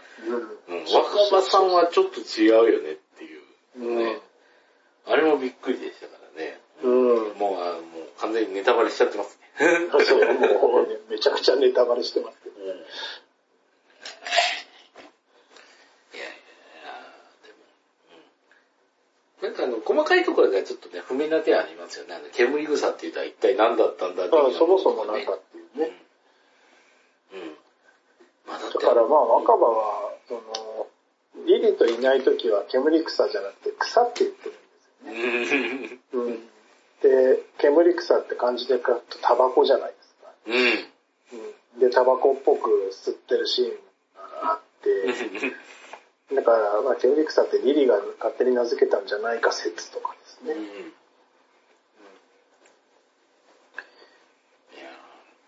[0.94, 3.42] 若葉さんはちょっと違うよねっていう、
[3.80, 4.22] うん
[5.06, 6.60] あれもびっくりでしたからね。
[6.84, 7.38] うん。
[7.38, 9.90] もう、あのもう完全にネタバレしちゃってますね。
[10.04, 12.62] そう、もうね、めちゃくちゃネタバレしてますけど。
[12.62, 12.76] うんいや
[16.24, 16.30] いやい
[16.86, 16.94] や、
[17.46, 17.58] でも、
[19.42, 19.50] うん。
[19.50, 22.16] なんかあの、細かいところではちょっとね、不明な点ありますよね。
[22.16, 26.00] あの、煙草っていうのは一体何だったんだっていうあそもそもなんかっていうね。
[27.34, 27.42] うん。
[27.42, 27.58] うん。
[28.48, 30.42] まあだってだからまあ若葉は、その、
[31.48, 36.00] リリといない時は煙草じゃなくて草って言ってるんですよね。
[36.14, 36.26] うん。
[36.26, 36.34] うん。
[37.02, 40.32] で、煙草って漢字で書くとタバコじゃないですか。
[40.48, 40.56] うん。
[41.76, 41.80] うん。
[41.80, 50.54] で、タバコっぽく吸ってるシーンがあって、だから、まあ、煙草ってリリが勝手に名付けたんじゃないか説とかですね。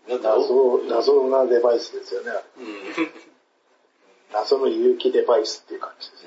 [0.07, 0.21] うん。
[0.21, 2.31] 謎、謎なデバイスですよね。
[2.57, 3.24] うん。
[4.35, 6.25] 謎の有機デバイスっていう感じです。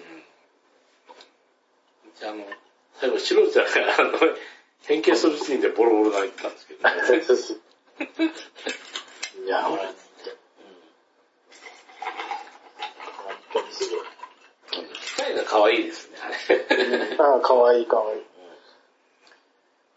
[2.19, 2.45] じゃあ、あの、
[2.99, 4.13] 最後、白ちゃんが、あの、
[4.87, 6.95] 変形するシーンでボロボロ泣いてたんですけど、ね、
[9.45, 9.93] いや、ほら、本
[13.53, 14.01] 当にすごい。
[15.03, 15.85] 機械が可愛い。
[15.85, 17.17] ですね、あれ。
[17.21, 18.23] ああ、かわいいかわいい。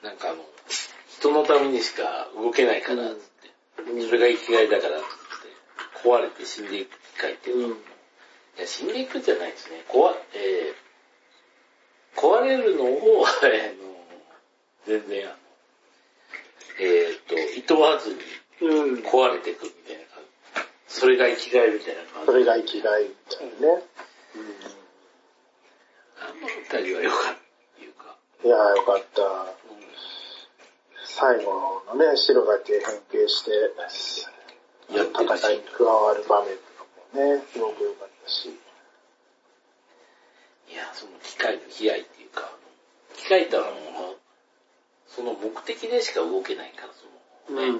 [0.04, 0.45] なんかあの、
[1.17, 3.54] 人のためにしか動けないから、つって、
[4.06, 5.08] それが生きがいだから、つって、
[6.04, 7.90] 壊れて死んでいく機械っていうのは、い
[8.62, 9.84] や、死んでいくじゃないですね。
[9.89, 13.52] 壊、えー、壊れるのを、 あの、
[14.86, 15.36] 全然あの、
[16.80, 18.19] えっ、と、いとわずに
[18.62, 18.93] うん。
[19.04, 20.24] 壊れていくみたいな感
[20.88, 20.93] じ。
[20.93, 22.26] それが生きがいみたいな感じ。
[22.28, 23.84] それが生きがいみたいなね。
[26.21, 27.36] あの二人は良かっ
[27.76, 29.54] たいうか、いやよかった。
[31.04, 33.52] 最後のね、白だけ変形して、
[34.95, 38.50] や戦いに加わる場面とかもね、すごく良かったし。
[40.70, 42.50] いや、その機械の悲哀っていうか、
[43.17, 43.67] 機械ってあの、
[45.08, 47.80] その目的でしか動けないから、その、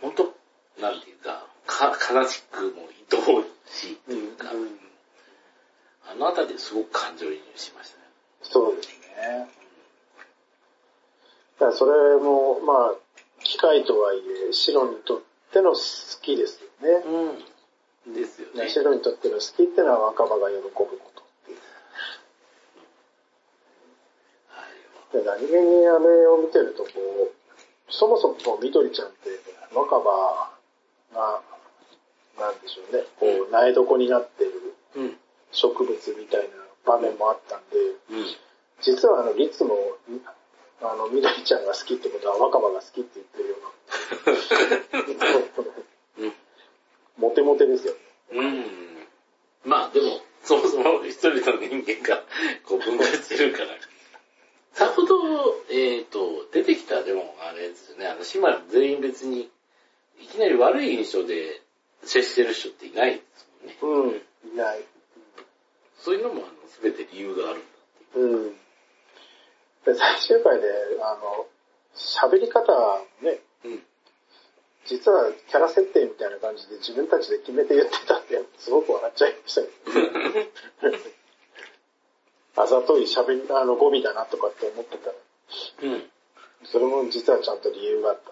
[0.00, 0.34] 本当
[0.80, 4.86] なんていうか、か悲しくも愛おしいっていうか、うんうん
[6.08, 8.04] あのあたりですごく感情移入しましたね。
[8.42, 9.48] そうですね。
[11.58, 12.94] だからそれも、まあ、
[13.42, 15.20] 機械とはいえ、白にとっ
[15.52, 15.78] ての好
[16.22, 17.04] きですよね。
[17.04, 17.44] うん。
[18.14, 18.68] ですよね。
[18.68, 21.58] 白にとっての好きってのは若葉が喜ぶことっていう。
[24.48, 27.32] はいで何気にあれを見てるとこう、
[27.88, 29.30] そもそも緑ちゃんって
[29.74, 30.52] 若葉
[31.14, 31.40] が、
[32.38, 35.16] なんでしょうね、こう、苗床になってるうん。
[35.52, 35.88] 植物
[36.18, 36.48] みたいな
[36.84, 37.76] 場面もあったんで、
[38.10, 38.26] うん。
[38.82, 39.74] 実はあの、律も、
[40.82, 43.66] あの、緑ちゃんが好きってことは若葉が好きって言ってるような。
[47.18, 47.22] うん。
[47.22, 47.94] モテモテですよ。
[48.32, 48.64] うん。
[49.64, 52.22] まあでも、そもそも一人の人間が
[52.64, 53.68] こう分割してるから。
[54.72, 55.16] さほど、
[55.70, 59.50] えっ、と、出てきたでもあれですよね、あの、姉妹も全員別に、
[60.20, 61.62] いきなり悪い印象で
[62.02, 63.48] 接してる人っていないです
[63.82, 64.18] もんね。
[64.44, 64.52] うん。
[64.52, 64.84] いない。
[65.98, 68.26] そういうのも、あの、すべて理由があるんだっていう。
[68.26, 68.52] うん。
[68.52, 70.68] で、最終回で、
[71.00, 71.46] あの、
[71.94, 72.72] 喋り方
[73.22, 73.38] ね、うん。
[74.86, 80.96] 実はキャラ設定みたいな感じで自分たちで決めて言ってたってすごく笑っちゃいましたけど。
[82.56, 85.14] あざとい喋り、あの語尾だなとかって思ってたら、
[85.82, 85.92] うん。
[85.92, 86.10] うん。
[86.64, 88.30] それも実はちゃんと理由があった。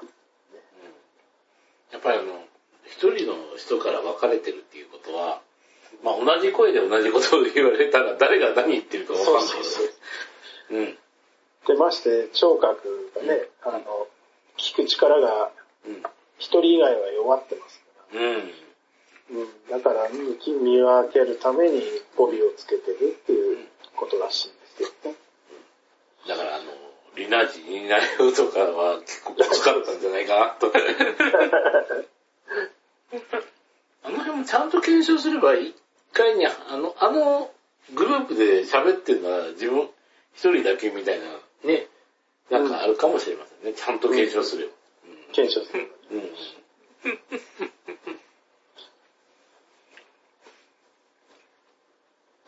[1.92, 2.42] やっぱりあの、
[2.86, 5.42] 一人の人から分かれてるっていうことは、
[6.02, 9.92] まあ同じ声で同じことを言われたら誰が何言ってるか分かんないそうそうそ
[10.74, 10.98] ううん。
[11.66, 14.08] で、まして、聴覚がね、あの、
[14.56, 15.50] 聞く力が
[15.86, 16.02] うん。
[16.38, 18.22] 一人以外は弱ってますかうん。
[18.22, 18.38] ら。
[19.30, 19.70] うん。
[19.70, 21.82] だから、見見分けるために
[22.16, 23.66] 語尾をつけてるっていう
[23.96, 25.16] ことらしいんですよね。
[27.34, 30.70] ナジニナヨとかは結構きつかったんじゃないかなと。
[34.04, 35.74] あの辺もちゃんと検証すれば、一
[36.12, 37.50] 回に、あの、あの
[37.94, 39.90] グループで喋ってるのは自分
[40.34, 41.26] 一人だけみたいな、
[41.64, 41.88] ね、
[42.50, 43.76] なんかあるかもしれませんね。
[43.76, 44.72] ちゃんと検証すれば。
[45.34, 45.90] 検証する。
[46.10, 46.18] うん。
[46.18, 46.24] うん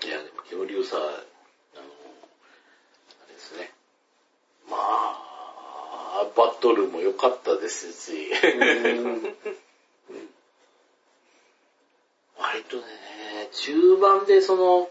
[0.07, 1.15] いや、でも恐竜さ、あの、あ
[3.27, 3.73] れですね。
[4.71, 8.31] まあ、バトルも良かったですし、
[12.39, 12.83] 割とね、
[13.51, 14.89] 中盤でその、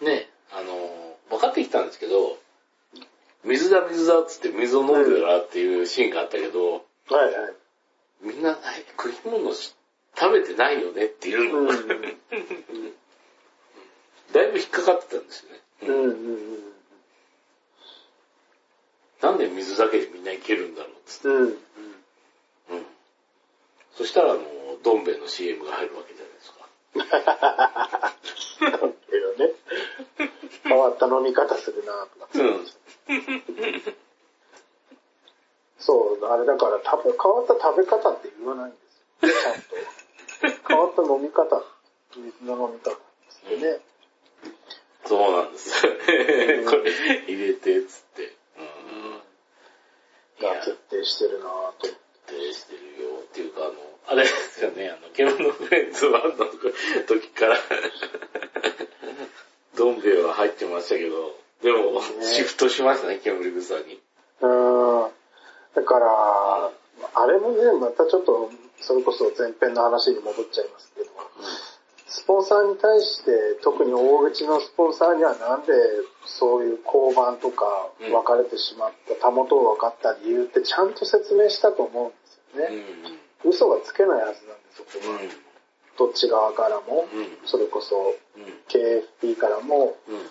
[0.00, 2.38] ね、あの、分かってきたんですけど、
[3.44, 7.54] 水だ水だっつって水を飲んでたらっていうシーンがあったけど、はいはい。
[8.22, 8.58] みんな
[8.96, 9.74] 食い物し
[10.16, 11.68] 食べてないよねっていうの、うん
[14.32, 15.60] だいぶ引っかかってたんですよね。
[15.82, 16.74] うんうんうん。
[19.22, 21.28] なんで水だけでみんないけるんだろうっつって。
[21.28, 21.44] うん。
[21.46, 21.56] うん。
[23.96, 24.42] そしたらあの、
[24.82, 26.68] どん兵衛の CM が入るわけじゃないですか。
[29.10, 29.54] け どね。
[30.64, 32.28] 変わった飲み方するなとか。
[32.34, 32.66] うん。
[35.88, 39.24] そう、あれだから食べ、変わった食べ方って言わないんですよ。
[40.38, 40.58] ちゃんと。
[40.68, 41.64] 変わった飲み方、
[42.14, 42.96] 水の飲み方で
[43.30, 43.80] すよね。
[45.06, 45.80] そうなんです。
[45.80, 45.96] これ
[47.26, 48.36] 入れてっつって。
[48.58, 49.22] うん。
[50.40, 51.88] いやが徹底してるなと思って。
[52.26, 53.72] 徹底してるよっていうか、あの、
[54.08, 56.44] あれですよね、あの、獣フレンズ1の
[57.06, 57.56] 時から、
[59.74, 64.02] どん兵衛は入ってましたけど、でも、シフトしましたね、煙草に。
[65.78, 65.84] うん。
[65.84, 66.70] だから、
[67.14, 71.10] あれもね、またちょっと、それこそ前編の話に戻っちゃいますけど、
[72.06, 73.30] スポンサーに対して、
[73.62, 75.72] 特に大口のスポンサーにはなんで
[76.24, 82.62] そういう交番とかうん別れてしまった、たもとを分かった理由ってちゃんと説明したと思うんですうん。
[82.62, 83.18] よね。
[83.44, 85.20] 嘘はつけないはずなんです、そこは。
[85.98, 87.38] どっち側からも、うん。
[87.44, 88.44] それこそうん。
[88.68, 90.30] KFP からも、うん。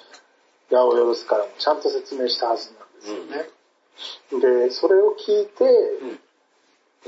[0.69, 3.49] ヤオヨルスからもちゃんと説明したはずなんですよね。
[4.31, 6.19] で、それを聞いて、うん。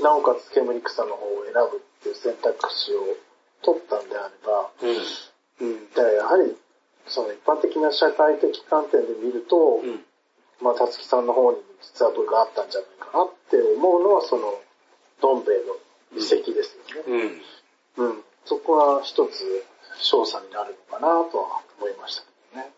[0.02, 3.04] なおかつ煙草の方を選ぶっていう選択肢を
[3.62, 5.68] 取ったんであれば、うん。
[5.68, 6.56] うん、だからやはり、
[7.06, 10.04] その一般的な社会的観点で見ると、うん。
[10.62, 14.60] まあ、たつきさんの方に実は部があったんじゃないかなって思うのは、その、
[15.20, 15.74] どん兵衛の
[16.20, 17.40] 遺跡ですよね。
[17.96, 18.06] うん。
[18.06, 18.24] うん。
[18.44, 19.64] そこは一つ、
[20.00, 22.72] 勝査になるのかなとは思いましたけどね。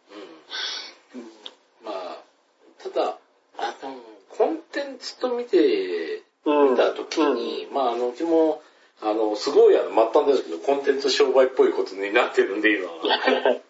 [1.15, 1.23] うん。
[1.85, 2.23] まあ、
[2.83, 3.19] ただ、
[4.73, 8.63] コンテンツと見て、うん見たときに、まあ、あの、うちも、
[9.03, 13.03] あの、すごいあの、末端ですけど、コンテンツ商売っぽいことになってるんで、今は。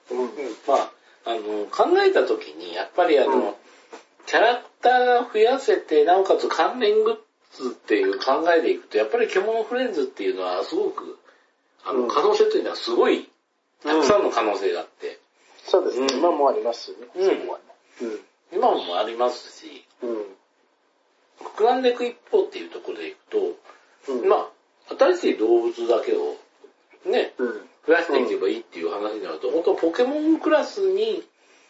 [0.68, 0.90] まあ、
[1.24, 3.54] あの、考えたときに、やっぱりあの、うん。
[4.26, 7.18] キャラクターが増やせて、なおかつ関連グッ
[7.52, 11.18] ズっていう考えでいくと、やっぱり獣フレンズっていうのはすごく、
[11.84, 12.08] あの、うん。
[12.08, 13.28] 可能性というのはすごい、
[13.82, 15.18] たくさんの可能性があって、
[15.64, 16.06] そうですね。
[16.10, 16.18] うん。
[16.18, 17.06] 今もありますよね。
[18.52, 20.26] 今もありますし、うん。
[21.42, 21.52] うん。
[21.52, 23.38] 膨らんでいく一方っていうところでいくと、
[24.12, 24.28] うん。
[24.28, 24.48] ま
[24.88, 26.36] あ、新しい動物だけを、
[27.10, 27.60] ね、うん。
[27.86, 31.22] 増やしていけばいいっていう話になると、本当ポケモンクラスに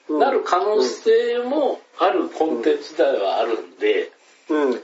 [0.09, 0.19] うん。
[0.19, 4.13] なる可能性もあるコンテンツではあるんで、
[4.49, 4.71] うん。
[4.71, 4.81] うん。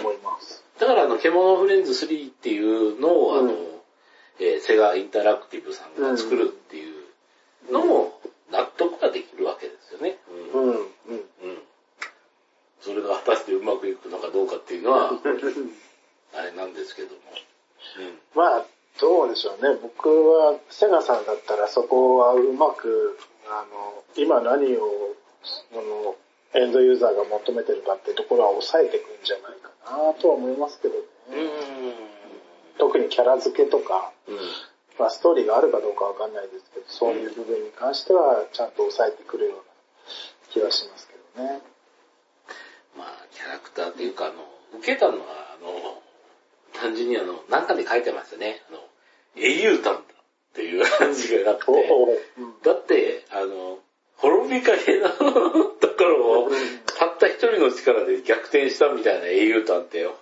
[0.00, 0.64] 思います。
[0.78, 3.70] だからあの、獣フレンズ3っていうのを、あの、うん
[4.40, 8.18] えーセガインタラクティブさんが作るっていうのも
[8.50, 10.16] 納得ができるわけですよね。
[10.54, 10.70] うん。
[10.70, 10.86] うん。
[12.86, 12.94] うん。
[12.94, 13.00] うん。
[13.00, 15.12] それが果たしてうまくいくのかどうかっていうのは、
[16.34, 17.20] あれなんですけども。
[18.34, 18.64] まあ、
[19.00, 19.78] どうでしょうね。
[19.82, 26.16] 僕は、セガさんだったらそこはうまく、あの、今何を、その、
[26.52, 31.00] エンドユーザーが求めてるかってところは抑えていくんじゃないかなとは思いますけどね。
[31.30, 31.94] うん。
[32.78, 34.36] 特にキャラ付けとか、うん。
[34.98, 39.62] まあストーリーがあるかどうかわかんないですけど、そういう部分に関してはちゃんと抑えてくるような
[40.50, 41.60] 気はしますけどね。
[43.50, 44.34] ャラクターっていうか、あの、
[44.78, 45.24] 受けたのは、
[45.60, 46.02] あの、
[46.72, 48.62] 単純にあの、なんかで書いてましたね。
[48.70, 48.78] あの、
[49.36, 50.02] 英雄譚だっ
[50.54, 51.64] ていう話があって、
[52.64, 53.78] だって、あの、
[54.16, 55.08] 滅びかけの
[55.80, 56.50] ところを、
[56.98, 60.16] たった一人の力で逆転したみたいな英雄譚ってよ、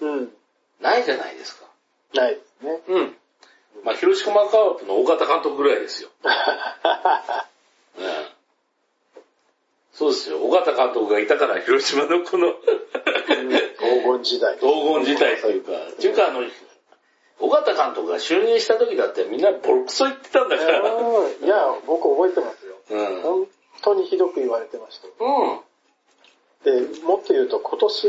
[0.00, 0.32] うん。
[0.80, 1.66] ないじゃないですか。
[2.14, 2.82] ないですね。
[2.88, 3.16] うん。
[3.84, 6.10] まあ、広島カープの大型監督ぐらいですよ。
[7.98, 8.31] うん。
[10.02, 10.42] そうですよ。
[10.42, 14.58] 尾形監督がいたから広島のこの黄金時代。
[14.58, 14.66] 黄
[14.98, 16.40] 金時代というか、っていうかあの、
[17.38, 20.80] 尾形監督が就任した時だってみんなボロクソ言ってたんだから。
[20.90, 21.54] うんいや、
[21.86, 22.74] 僕覚えてますよ。
[22.90, 23.16] うん。
[23.16, 23.22] うん。
[23.22, 23.46] 本
[23.82, 25.62] 当にひどく言われてましたよ。
[26.64, 28.06] で、もっと言うと今年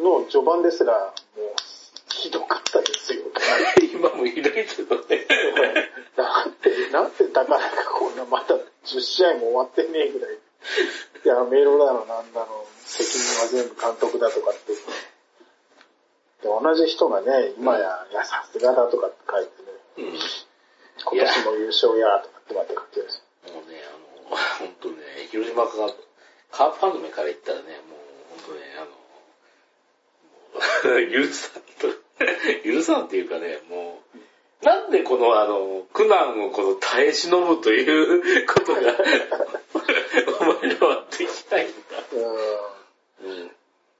[0.00, 1.52] の序盤ですら、もう、
[2.10, 3.20] ひどかったですよ。
[3.92, 5.26] 今もいるけどね。
[6.16, 10.38] なんて、なんてだからかこんな、まだ10試合も終わってねえぐらい。
[11.24, 14.72] いや、メロだのなんだの、責任は全部監督だとかって。
[16.42, 20.18] で同じ人がね、今や、いや、さすがだとかって書いてね、うん。
[21.04, 23.20] 今年も優勝やとかってまた書いてるし。
[23.52, 23.90] もうね、あ
[24.30, 25.94] の、本当ね、広島カープ、
[26.52, 28.98] カープファンの目から言ったらね、もう本当ね、あの、
[31.10, 31.88] 許さんと、
[32.64, 38.80] 許さんっていうかね、もう、なんでこのあの、苦難をこの耐え忍ぶということが、
[40.76, 41.74] きないんだ。
[42.12, 43.50] うんうん。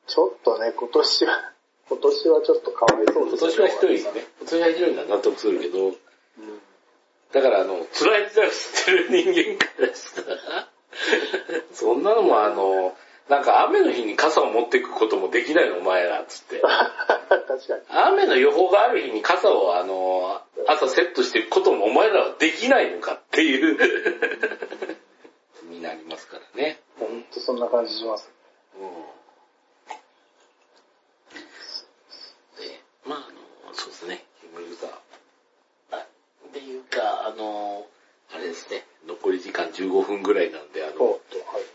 [0.06, 1.52] ちょっとね、今年は、
[1.88, 4.26] 今年はちょっとかわいそうです今年は一人ですね。
[4.40, 5.98] 今年は一人なら納得するけど、うん
[7.32, 10.68] だからあの、辛い時代を知ってる人間からしたら、
[11.74, 12.96] そんなのもあの、
[13.28, 16.62] なんか雨の日に傘を持っていくこともできないのお前ら、つって。
[17.28, 17.80] 確かに。
[17.88, 23.76] 雨の予報がある日に傘をあの、朝セットしていくこともお前らはできないのかっていう、
[25.68, 26.80] になりますからね。
[26.98, 28.30] ほんとそんな感じします。
[28.76, 28.90] うん。
[32.60, 34.86] で、まああの、そうですね、煙草。
[35.92, 36.06] あっ
[36.52, 37.86] ていうか、あの、
[38.32, 41.20] あれですね、残り時間15分ぐらいなんで、あの、と、はい。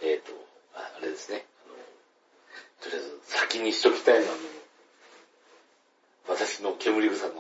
[0.01, 0.32] えっ、と、
[0.75, 1.75] ああれですね、あの、
[2.82, 4.34] とりあえず先にしときたいのは、
[6.27, 7.34] 私の煙草の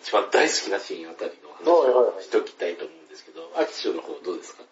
[0.00, 1.70] 一番大好きなシーンあたりの話
[2.18, 4.62] をしときたいと思うんですけど、アキションの方どうですか？
[4.62, 4.68] 僕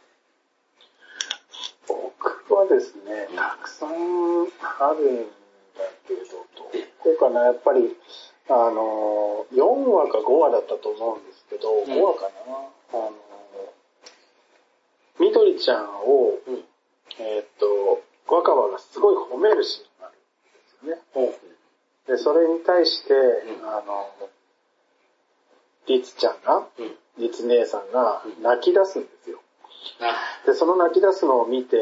[2.52, 5.16] はですねうん、たくさんあるん
[5.76, 6.20] だけど、
[6.54, 7.96] どこかな、やっぱり、
[8.48, 12.30] あの、4話か5話だったと思うんですけど、ん5話かな、
[12.92, 13.12] あの、
[15.18, 16.64] みどりちゃんを、うん。
[17.18, 20.16] えーっと、若葉がすごい褒めるシーンがある
[20.88, 21.38] んですよね。
[22.06, 24.10] で、それに対して、うんあの、
[25.86, 26.96] りつちゃんが、うん。
[27.18, 29.40] りつ姉さんがうん泣き出すんですよ。
[30.00, 31.76] あで、その泣き出すのを見て、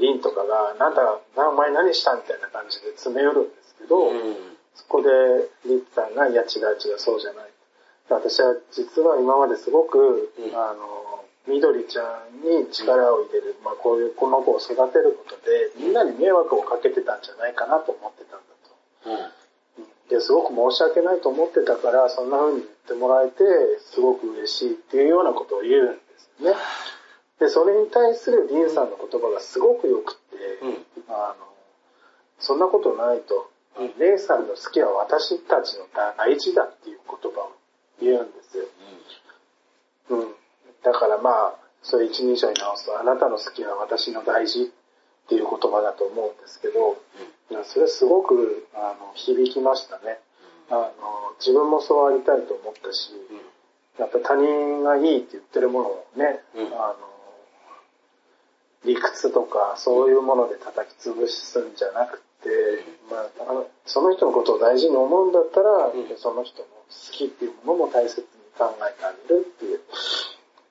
[0.00, 1.02] リンとかが、なんだ、
[1.36, 4.56] なお前何したみたいな感じで詰め寄るんですけど、うん。
[4.74, 5.10] そこで
[5.66, 7.50] リツさんが、いや違う違う、そうじゃない。
[8.08, 19.10] 私は実は今まですごく、うんあの、みどりちゃんに力を入れる、まあこういうこの子を育てることで、みんなに迷惑をかけてたんじゃないかなと思ってたんだと。
[19.10, 19.40] うん。
[20.10, 23.44] で、すごく申し訳ないと思ってたから、そんな風に言ってもらえて、
[23.78, 26.56] すごく嬉しいっていうようなことを言うんですよね。
[27.40, 30.20] で、それに対するリンさんの言葉がすごく良くて、
[30.62, 30.86] うん。
[31.08, 31.46] あの、
[32.38, 35.86] そんなことないと、うん姉さんの好きは私たちの
[36.18, 37.52] 大事だっていう言葉を
[38.02, 38.64] 言うんですよ。
[40.10, 40.34] うん。
[40.82, 46.98] だからまあ、それ一人称に直すと、あなたの好きは私の大事っていう言葉だと思うんですけど、
[47.64, 50.18] それすごくあの響きましたね。
[50.68, 50.92] あの
[51.38, 53.40] 自分もそうありたいと思ったし、うん。
[53.98, 57.09] やっぱ他人がいいって言ってるものをね、うんあの
[58.84, 62.48] 理屈とかそういうもので叩き潰すんじゃなくて、
[63.10, 68.26] まあ、その人のことを大事に思うんだったら、うんその人の好きっていうものも大切に
[68.58, 69.80] 考えてあげるっていう、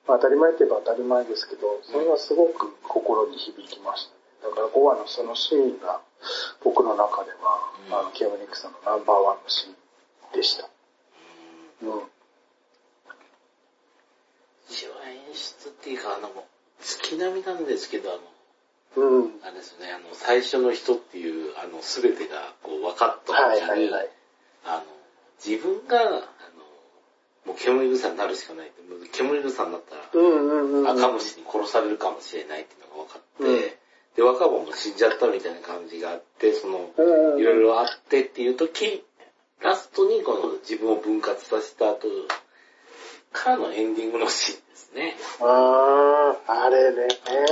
[0.06, 4.54] まあ、当たり前って言えば当たり前ですけど、それはすごく心に響きましたね。
[4.54, 6.00] だから5話のそのシーンが
[6.62, 9.74] 僕の中では、あの、ケムニクさんのナンバーワンのシーン
[10.34, 10.68] でした。
[11.82, 12.02] うん。
[14.68, 16.28] 一応演出っていうか、あの、
[17.10, 18.20] 月並みなんですけど、あの、
[18.96, 19.30] うん。
[19.42, 24.08] あれですね、あの、最初の人っていう、あの、すべてが、こう、分かったはい時に、はいはい。
[24.64, 24.82] あの、
[25.44, 26.18] 自分が、あの、
[27.46, 28.70] もう煙草になるしかない
[29.12, 30.88] 煙草になったら、うんうんうん。
[30.88, 33.80] 赤虫に殺されるかもしれないっていうのが分かって、うん
[34.16, 39.04] で、若葉も死んじゃったみたいな感じがあって、その、うんうんいろいろあってっていう時、
[39.60, 42.08] ラストにこの自分を分割させた後
[43.32, 45.16] からのエンディングのシーンですね。
[45.40, 47.08] あー、あれね。
[47.24, 47.42] バー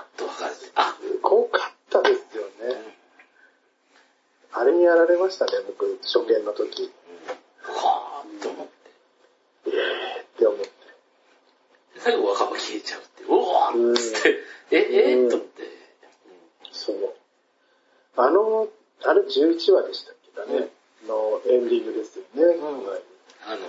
[0.00, 2.96] ッと分かれて、あ、すごかったですよね。
[4.52, 6.82] あれにやられましたね、僕、初見の時。
[6.82, 8.72] うん、はーっと思って。
[9.66, 10.70] えーって思って。
[11.98, 14.38] 最後若葉消えちゃうって、うおーっつって、
[14.70, 15.14] え、え？
[15.14, 15.62] うんー、と思って。
[16.72, 17.14] そう。
[18.16, 18.68] あの、
[19.04, 20.68] あれ11話でしたっけかね、
[21.08, 22.42] のエンディングですよね。
[23.46, 23.60] あの、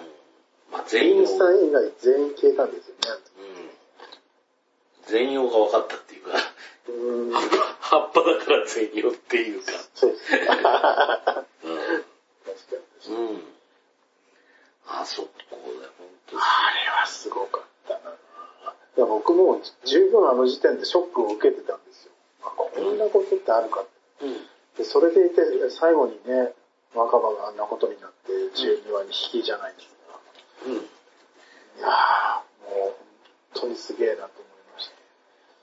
[0.74, 3.02] まあ、全容、インさん以外全員消えたんですよね。
[3.38, 3.70] うん。
[5.06, 6.32] 全容が分かったっていうか、
[6.90, 6.92] う
[7.30, 7.32] ん。
[7.32, 9.72] 葉っぱだから全容っていうか。
[9.94, 10.40] そうですね。
[10.48, 11.76] 確かうん。
[13.18, 13.34] に。
[13.34, 13.44] うん。
[14.88, 15.62] あ、そこだよ、
[16.00, 16.42] 本当に。
[16.42, 18.16] あれはすごかったな。
[18.98, 22.12] いや、僕も十分あの時点でショックを受けてたんですよ。
[22.42, 23.86] あこんなことってあるかっ
[24.20, 24.26] て。
[24.26, 24.34] うん。
[24.78, 26.54] で、それでいて、最後にね、
[26.96, 29.93] 若葉があんなことになって、12話に引きじゃないですか。
[30.66, 30.74] うん。
[30.74, 30.78] い
[31.82, 32.94] やー、もう、
[33.54, 34.30] 本当にすげえなと思い
[34.74, 34.94] ました。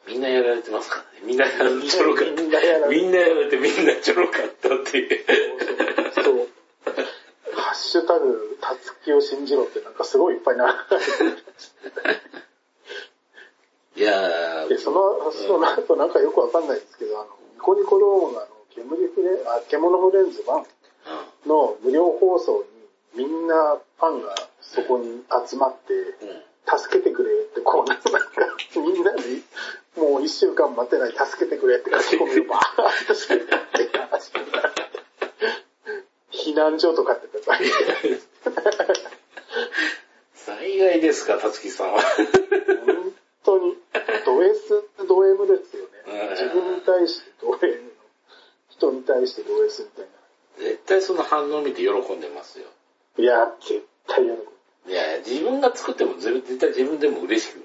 [0.06, 1.26] みんなやられてますからね。
[1.26, 2.42] みんなちょろかった。
[2.42, 5.24] みんなやられてみんなやられてみんなちょろかったっていう。
[6.14, 6.48] そう。
[7.54, 10.86] ハッシュタグ、たつきを信じろってなんかすごいいっぱいな。
[13.96, 20.64] いやで、ー、その、その後なんかよくわかんないですけど、あの、ニコニコ動画の煙フレ、あ、獣フレンズ1
[21.48, 22.64] の無料放送
[23.14, 24.34] にみんなファンが
[24.74, 26.40] そこに集まって。
[26.78, 28.10] 助けてくれって、こうなんか、
[28.76, 29.42] みんなに、
[29.96, 34.30] もう一週間待てない、助けてくれって書き込みをバーッとしてって話
[36.30, 38.20] 避難所とかって書いて
[40.34, 42.00] 災害ですか、たつきさんは。
[42.00, 43.12] 本
[43.44, 43.76] 当に、
[44.24, 46.28] ド S、ド M ですようんね。
[46.30, 47.90] 自分に対してド M の、
[48.68, 50.06] 人に対してド S みたい
[50.58, 52.66] 絶対その反応を見て喜んでますよ。
[53.18, 53.24] な。
[53.24, 53.84] いや、絶
[55.30, 57.64] 自分が作っても絶絶対自分でも嬉しく。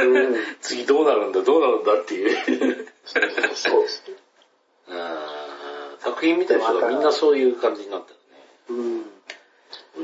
[0.00, 0.36] うん。
[0.62, 2.88] 次どうなるんだ、どうなるんだっていう。
[3.54, 4.16] そうですね。
[4.88, 5.42] うん
[6.00, 8.18] 作品見た人がみんなそういう感じになったよ
[8.70, 9.04] うん。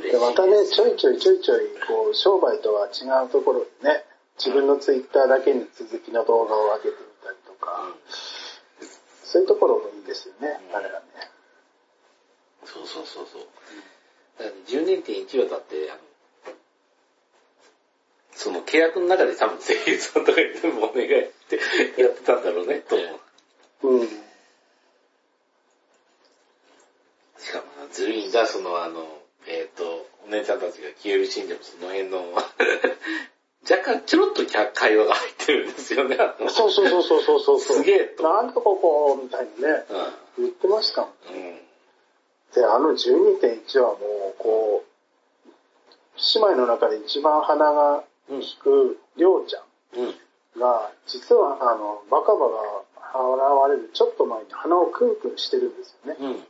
[0.01, 4.05] で、またね、ちょいちょいちょいちょい、こう、商売とは違うところでね、
[4.37, 7.93] 自分のツイッターだけに続きの動画を上げてみたりとか、
[9.25, 11.07] そういうところもいいですよね、うんあれはね。
[12.65, 13.43] そうそうそうそう。
[14.39, 16.01] だから10年点1話だって、あの、
[18.49, 21.11] その契約の中で多分声優さんとかに全部お願いっ
[21.49, 21.57] て
[22.01, 23.05] やってたんだろうね、 と思
[23.83, 23.89] う。
[23.89, 24.09] うん。
[24.09, 24.15] し
[27.53, 29.07] かもな、ずるいんだ、そのあの、
[29.47, 32.33] えっ、と、お姉ちゃんたちが消えるシーンでもその辺の、
[33.71, 36.17] 若干ちょろっと会話が入ってるんですよね。
[36.49, 37.61] そうそうそうそうそうそう。
[37.61, 39.85] すげえとなんとここ、みたいにね、
[40.39, 41.03] 言ってました。
[41.03, 41.61] うん。
[42.55, 44.89] で、あの12.1はもう、こう、
[46.35, 48.41] 姉妹の中で一番鼻がうん。
[48.41, 49.63] 利く、りょうちゃ
[49.97, 50.09] うん。
[50.09, 50.15] ん
[50.59, 52.85] が、実は、あの、バカバが
[53.69, 56.17] 現れるちょっと前に鼻をクンクンしてるんですよね。
[56.21, 56.47] うん。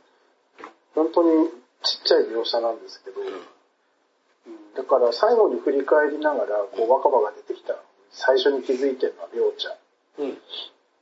[0.95, 1.49] 本当に
[1.83, 3.27] ちっちゃい描写なんですけど、うん
[4.75, 7.75] だから最後に振り返りながら、こう、若葉が出てきた
[8.11, 10.37] 最初に気づいてるのはりょうちゃんうん。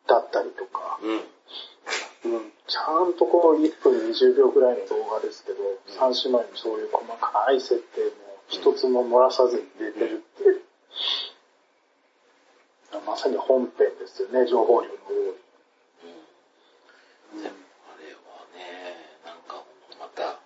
[0.07, 2.33] だったりとか、うん。
[2.33, 8.11] うん、ちゃんとこう1分20秒ぐらいの動画ですけど、三姉妹のそういう細かい設定も
[8.49, 10.61] 一つも漏らさずに出てるっていう。
[13.05, 15.37] まさに本編ですよね、情報量の多い。
[17.43, 17.55] でも
[17.87, 18.19] あれは
[18.55, 18.95] ね、
[19.25, 19.63] なんか
[19.99, 20.39] また、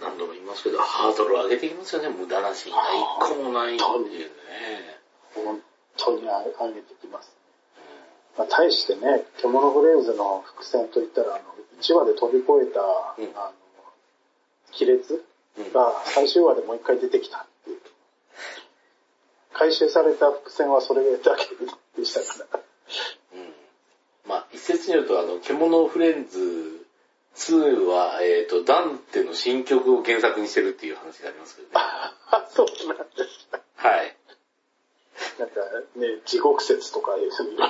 [0.00, 2.82] 何度も言いますけど、ハードル上げてきますよね、無駄なシーンが
[3.28, 5.00] 一個もないっていうね。
[5.34, 5.60] 本
[5.96, 7.36] 当に上げてきます。
[8.36, 11.44] まあ、対してね、獣フレンズの伏線といったら、あの、
[11.80, 12.80] 1話で飛び越えた、
[13.18, 13.52] うんあの、
[14.78, 15.24] 亀裂
[15.58, 15.72] うん。
[15.72, 17.46] が最終話でもう一回出てきた。
[19.58, 21.46] 回収された伏線はそれだけ
[21.98, 22.60] でしたから。
[23.34, 23.54] うん。
[24.28, 26.86] まあ、一説によると、あの、獣フレンズ
[27.36, 31.74] 2は、えっ、と、ダンテの新曲を原作にしてるっていう話がありますけどね。
[31.74, 32.14] あ、
[32.50, 33.60] そうなんですか。
[33.76, 34.16] はい。
[35.38, 35.60] なんか
[35.96, 37.62] ね、地獄説とかいうふうに流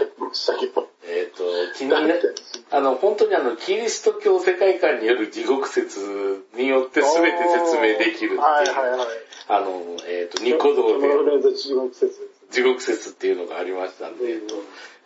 [0.00, 0.88] れてましたけど。
[1.08, 1.44] えっ、と、
[1.76, 2.00] 気にな、
[2.70, 7.30] あの、本当にあの、キリスト教世界観による地獄説によって全て
[7.64, 8.40] 説明できるっていう。
[8.40, 9.08] はいはいはい。
[9.48, 12.30] あの、えっ、と、ニコ動で地獄説。
[12.50, 14.54] 地獄説っていうのがありましたんで、うんえっと、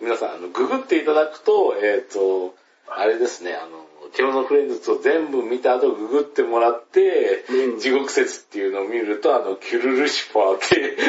[0.01, 2.55] 皆さん、あの、ググっていただくと、えっ、と、
[2.89, 10.97] あれですね、あの、獣フレンズを全部見た後ググってもらって、うん地獄説っていうのを見ると、あの、キュルルシファーって、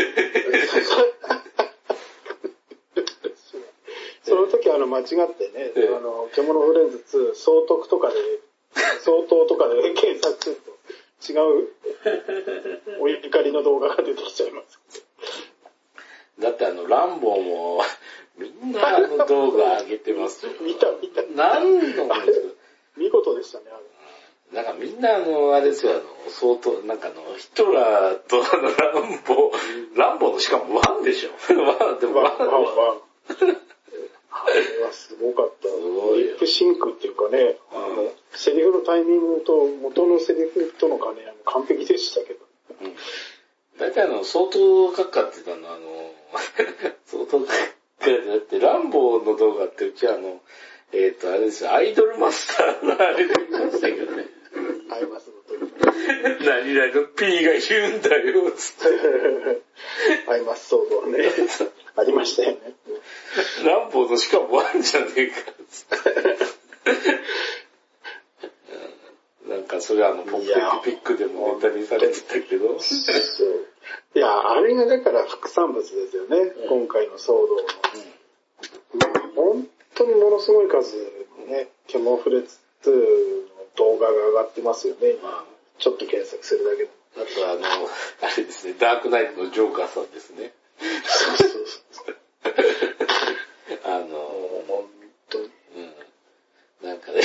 [4.23, 8.15] その時あの間違ってね、ええあの、獣フレンズ2、総督とかで、
[9.01, 10.73] 相当とかで 検索すると
[11.31, 11.69] 違う
[12.99, 14.79] お怒りの動画が出てきちゃいます。
[16.39, 17.81] だってあの、ランボーも、
[18.37, 20.53] みんなあの動画上げてますよ。
[20.61, 21.21] 見た見た。
[21.35, 22.45] 何度もですよ
[22.97, 23.83] 見事でしたね、あれ。
[24.53, 31.31] なんかみんなあの、あれですよ、あの、相当、なんかあの、ヒトラーとあの、ランボー、ランボーのしかもワンでしょ。
[31.61, 33.01] ワン、でもワンワンワン。
[34.33, 35.67] あれはすごかった。
[35.67, 42.39] リップシンクっていうかね、あの、セリフのタイミングと元のセリフとの兼ね合いも完璧でしたけど。
[42.81, 42.95] うん
[43.79, 44.59] 大体あの、相当
[44.91, 46.13] 閣下ってたのあの、
[47.05, 50.41] 相当閣下じゃなくて、ランボーの動画ってうちはあの、
[50.91, 54.27] えっ、と、あれですよ、アイドルマスターのあれで見ましたけどね。
[56.39, 59.61] 何々の P が言うんだよ、つって。
[60.29, 61.29] あります、そうね。
[61.97, 62.59] ありましたよね。
[63.65, 65.35] 何本としかもワンじゃねえか、
[65.69, 66.53] つって。
[69.49, 72.77] なんかそれあの、ポップピックでもネタにされてたけど。
[74.15, 77.63] いや、あれがだから副産物ですよね、うん、今回の騒動の。
[78.93, 80.95] うん、本当にものすごい数、
[81.49, 82.47] ね、ケモフレ2の
[83.75, 85.45] 動画が上がってますよね、今。
[85.83, 86.89] ちょっと検索するだけで。
[87.15, 87.89] あとあの、
[88.21, 90.53] あれですね、ダークナイトのジョーカーさんですね。
[90.79, 92.15] そうそうそう。
[93.83, 94.89] あの、本
[95.29, 95.49] 当に。
[95.75, 96.87] うん。
[96.87, 97.21] なんかね、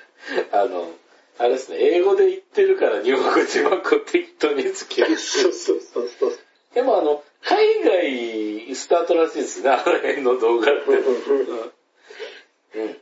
[0.50, 0.90] あの、
[1.36, 5.18] あれですね、英語で言ってるから日本語字幕を適当につける。
[5.18, 6.38] そうそうそうそう。
[6.72, 10.90] でもあの、海外スタートらしいですね、あの辺の動画って。
[10.90, 12.82] うん。
[12.82, 13.00] うん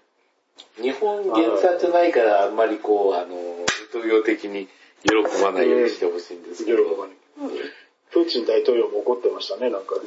[0.81, 3.37] 日本原産じゃないからあんまりこう、あの、
[3.91, 4.69] 統用的に
[5.05, 6.85] 喜ばないようにしてほしいんですけど。
[6.85, 7.17] 喜ばない
[8.11, 9.97] プーチン大統領も怒ってましたね、なんか。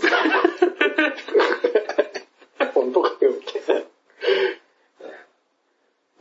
[2.73, 3.85] 本当かよ、みたい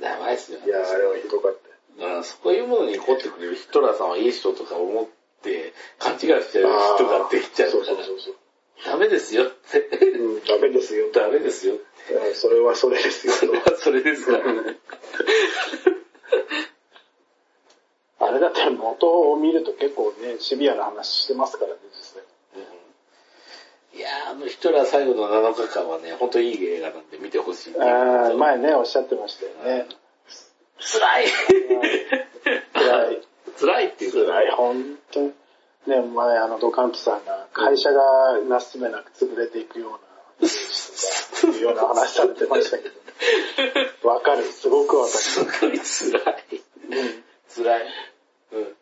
[0.01, 0.67] やばいっすよね。
[0.73, 0.79] な。
[0.79, 1.53] いや、あれはひどかっ
[1.99, 2.05] た。
[2.05, 5.07] うんそういうものに怒ってくれるヒトラーさんはいい人とか思っ
[5.43, 6.43] て勘違いしちゃう
[6.97, 8.35] 人ができちゃうそうからそうそうそう。
[8.87, 9.81] ダメですよって。
[9.81, 11.11] うん、ダメですよ。
[11.13, 11.75] ダメですよ。
[11.75, 11.77] う
[12.31, 13.33] んそれはそれですよ。
[13.35, 14.45] それはそれですから。
[18.21, 18.63] あれだって
[19.01, 22.23] 元を見ると結構ね、シビアな話してますからね、実際。
[23.93, 29.87] いやーあのヒトラー最後の7日間はね、本当いい映画なんで見てほしいあ前ね、おっしゃってましたよね。
[30.79, 31.27] 辛い
[32.73, 33.21] 辛い。
[33.59, 35.33] 辛いっていうか辛い、本当に。
[35.87, 39.91] ね、前あのドカントさんが会社がなすすめなく潰れていくよう
[40.43, 44.09] な、いうような話されてましたけど。
[44.09, 46.45] わかる、すごくわかすごい辛い。
[46.53, 46.63] る。
[46.91, 47.25] うん
[47.55, 47.87] 辛い。
[48.53, 48.77] うん。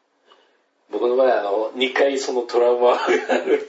[0.91, 3.69] 僕の場合あの、2回そのトラウマがある。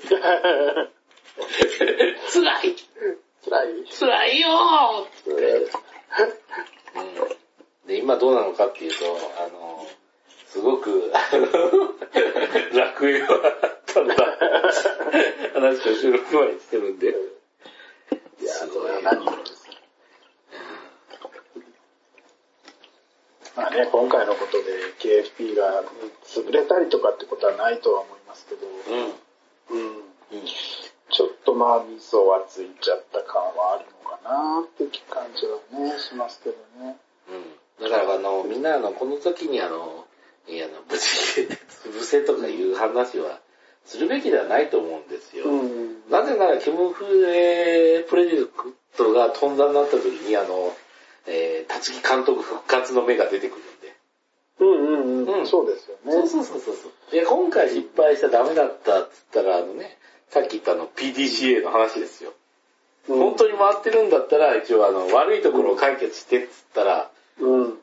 [2.31, 2.75] 辛い
[3.43, 3.85] 辛い？
[3.99, 5.71] 辛いよーって。
[7.87, 9.05] で、今どうなのかっていうと、
[9.37, 9.87] あの、
[10.47, 11.93] すごく、あの、
[12.79, 13.29] 楽園は
[13.63, 14.15] あったんだ。
[15.53, 17.07] 話を収録前にしてるんで。
[18.41, 19.59] いや、すごいそれは何よりです。
[23.59, 25.83] まあね、今回のことで KFP が
[26.23, 29.75] 潰れたりとかってことはないとは思いますけど、うん。
[29.75, 29.97] うん。
[29.97, 30.45] うん。
[31.11, 36.95] ちょっとまあ味噌はついちゃった感はあるのかなって感じはね、しますけどね。
[37.27, 37.83] うん。
[37.83, 40.05] だからあの、みんなあの、この時にあの、
[40.47, 43.41] いや、あの、無事で潰せとかいう話は
[43.83, 45.51] するべきではないと思うんですよ。
[45.51, 46.09] ん。
[46.09, 50.73] なぜなら、キム・フレプロジェクトが飛んだになった時に、あの、
[51.31, 53.95] えー、立木監督復活の目が出てくるんで。
[54.59, 55.39] うんうんうん。
[55.39, 56.11] うんそうですよね。
[56.11, 57.11] そうそうそうそうそう。
[57.11, 59.97] で、今回失敗したらダメだったって言ったら、あのね、
[60.29, 62.31] さっき言ったあの PDCA の話ですよ。
[62.31, 67.77] うん本当に回ってるんだったら、一応あの、悪いところを解決してって言ったら、うん。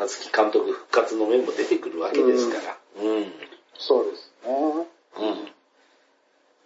[0.00, 2.76] 立木監督復活の面も出てくるわけですから。
[3.00, 3.08] うん。
[3.08, 3.32] うん。
[3.78, 4.88] そうですね。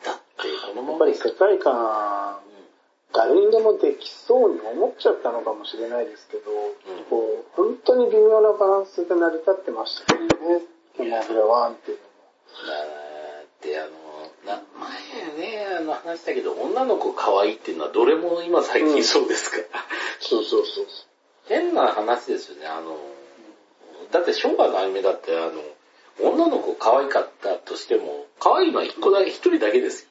[0.05, 2.41] だって、このやままっぱり世界観、
[3.15, 6.51] 誰にでもできそうに思っちゃったのかもしれないですけど、
[7.09, 10.29] こう、本当に微妙なバランスで成り立ってましたよね。
[10.97, 12.09] ケモフレワンっていうのも。
[12.67, 13.91] だってあの、
[14.47, 19.85] な前ね、あの話したけど、女の子可愛いっていうのはどれも今最近そうですから。
[20.21, 20.87] そうそうそう
[21.49, 22.99] 変な話ですよね、あの、
[24.13, 25.63] だって昭和のアニメだってあの、
[26.21, 30.09] 女の子可愛かったとしても、可愛いのは一個だけ、一人だけですよ。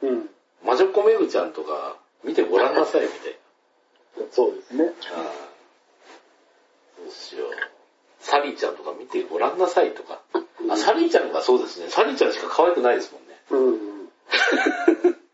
[0.00, 0.10] そう。
[0.10, 0.30] うん。
[0.64, 3.38] 魔女子めぐちゃんとか見てごらんなさいみたい
[4.32, 4.84] そうですね。
[4.84, 4.90] な。
[4.90, 5.48] ああ
[6.98, 7.50] どうしよう。
[8.20, 10.20] サリーちゃんとか見てごらんなさいとか。
[10.70, 11.88] あ、サリーちゃんがそうですね。
[11.88, 13.28] サリーちゃんしか可愛くないですもんね。
[13.50, 14.10] うん。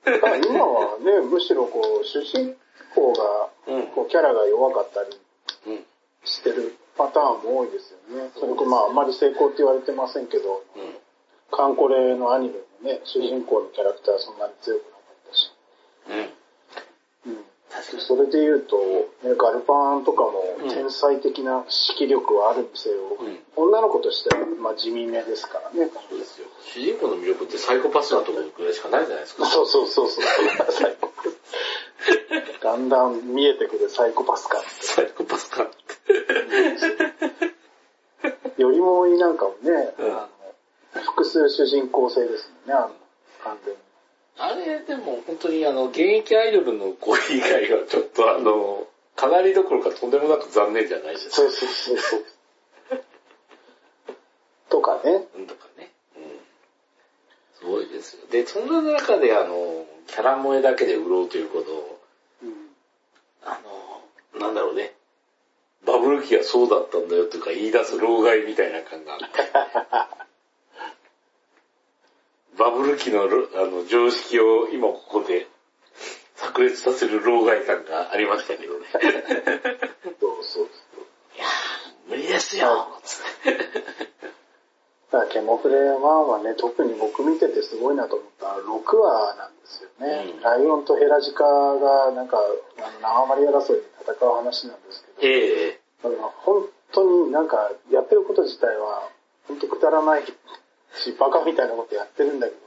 [0.46, 2.56] 今はね、むしろこう、主人
[2.94, 3.86] 公が、うん。
[3.88, 5.18] こう、キャラが弱かったり
[5.66, 5.86] うん。
[6.24, 8.30] してるパターンも多いですよね。
[8.38, 10.96] それこそまあ、あんまり成功って言われてませんけど、うん。
[11.50, 15.52] カンコレのアニメもね、主人公のキャラクターはそんなに強くなかったし。
[16.08, 16.33] うん。
[17.82, 18.76] それで言うと、
[19.26, 21.64] ね、ガルパンとかもうん天才的な
[21.96, 25.88] 指揮力はあるにせよ、うん女の子としては、まあ、地味めですからね。
[26.08, 26.48] そうですよ。
[26.60, 29.46] 主人公の魅力ってサイコパスなところぐらいしかないじゃないですか。
[29.46, 30.24] そうそうそうそう。
[30.72, 32.60] サイコパス。
[32.60, 34.60] だんだん見えてくるサイコパス感。
[34.80, 35.68] サイコパスか。
[38.58, 42.94] よりもいなんかもね、うん複数主人公性ですもんね、あの、
[43.42, 43.83] 完全に。
[44.36, 51.36] あれ、でも本当にあの、現役アイドルの子以外はちょっとあの、かなりどころかとんでもなく残念じゃないですか。
[51.36, 52.24] そうそうそうそう。
[54.68, 55.26] とかね。
[55.36, 55.92] うんとかね。
[56.16, 56.22] うん。
[57.58, 58.26] すごいですよ。
[58.30, 62.00] で、そんな中であの、キャラ萌えだけで売ろうということを、
[62.42, 62.70] うん。
[63.44, 63.60] あ
[64.34, 64.94] の、なんだろうね。
[65.86, 69.24] バブル期はそうだったんだよとか言い出す老害みたいな感があって。
[72.58, 75.46] バブル期のろあの常識を今ここで
[76.36, 78.86] 炸裂させる老害感がありましたけどね。
[80.20, 80.68] そうそうい
[81.38, 82.88] やー、無理ですよ。
[85.10, 90.32] だケモフレ1はね、特に僕見ててすごいなと思ったのは6話なんですよね。
[90.34, 92.40] うんライオンとヘラジカがなんか、あ
[92.90, 99.08] の縄張り争いで戦う話なんですけど、ええあの本当になんかやってること自体は
[99.48, 100.24] 本当くだらない
[100.98, 102.60] し、バカみたいなことやってるんだけど、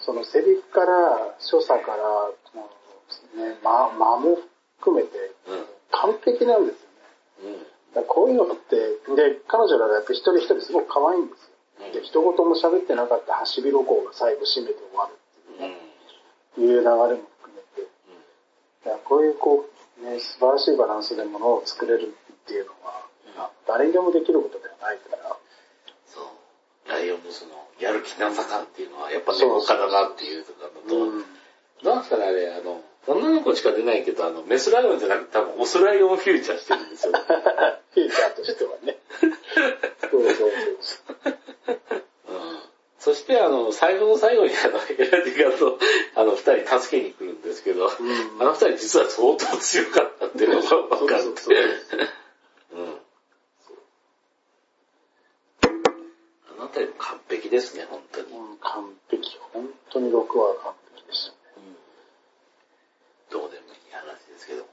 [0.00, 2.30] そのセリフから、所作から、
[3.36, 4.38] ね、間間も
[4.78, 5.66] 含めてうん。
[5.90, 6.82] 完璧なんです
[7.44, 7.58] よね。
[7.96, 8.04] うん。
[8.06, 8.76] こういうのって、
[9.14, 11.92] で、彼女らがやっぱ一人一人すごく可愛いんですよ。
[11.92, 15.14] で、一言も喋ってなかったハシビロコウが最後締めて終わる
[15.60, 15.72] うん。
[15.72, 15.76] っ
[16.54, 17.18] ていう流れも含
[17.54, 17.88] めて、
[19.04, 19.66] こういうこ
[20.00, 23.06] う、ね、素晴らしいバランスでものを作れるっていうのは、
[23.38, 25.36] あ誰にでもできることではないから、
[26.06, 26.88] そう。
[26.88, 30.44] ライオンのその、やる気なさ感っていうのは、やっぱね、そうそう他だなっていうの
[30.88, 37.12] と、なんですかね、あれ、あの、女の子しか出ないけど、あの、メスライオンじゃなくて多分オスライオンをフューチャーしてるんですよ。
[37.92, 38.98] フィーチャーとしてはね。
[40.10, 40.50] そうそうそう。
[42.28, 45.78] うんそして、あの、最後の最後に、あの、エラディガと、
[46.14, 51.22] あの、二人助けに来るんですけど、んあの二人実は相当強かったっていうのがわかる。
[51.22, 51.54] そうそう
[51.90, 52.08] そう
[52.72, 53.00] うん。
[56.74, 58.26] あの辺りも完璧ですね、本当に。
[58.26, 59.38] うん、完璧。
[59.52, 60.26] 本当に6話
[60.62, 61.36] 完璧でしたね。
[63.30, 64.62] どうでもいい話ですけど。
[64.62, 64.66] う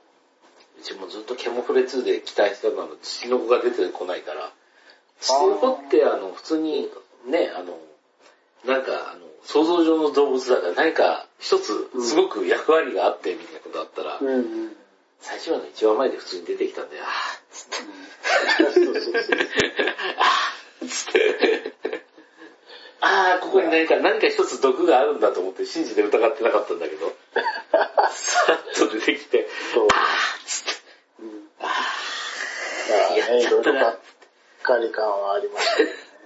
[0.83, 4.51] ちもずっとケモフレ2で期待してたのは、父の子が出てこないから、
[5.19, 6.89] 父の子ってあの、普通に、
[7.27, 7.77] ね、あの、
[8.65, 14.71] なんか、あの、想像上の動物だから何か一つすごく役割があってみたいなことだったら、うんうん。
[15.19, 17.07] 最初話の一話前で普通に出てきたんで、あー
[17.51, 17.75] つって。
[20.17, 21.73] あーつって、
[23.01, 27.11] あーここに何か、何か一つ毒があるんだと思って信じて疑ってなかったんだけど、
[28.13, 29.47] さっと出てきて。
[29.75, 31.49] あーつって、うん。
[31.59, 31.65] あ
[32.89, 33.97] だからね、いろいろなばっ
[34.61, 35.75] かり感はありまし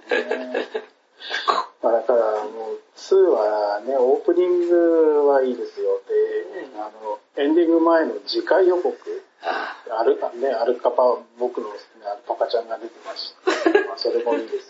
[0.08, 0.68] たよね。
[1.82, 6.00] まあだからもう、2はね、オープニングはいいですよ。
[6.08, 11.02] で、あの、エンディング前の次回予告、あアルね、アルカパ、
[11.38, 13.34] 僕の好きなアルパカちゃんが出てまし
[13.72, 14.65] て、 まあそれもいいです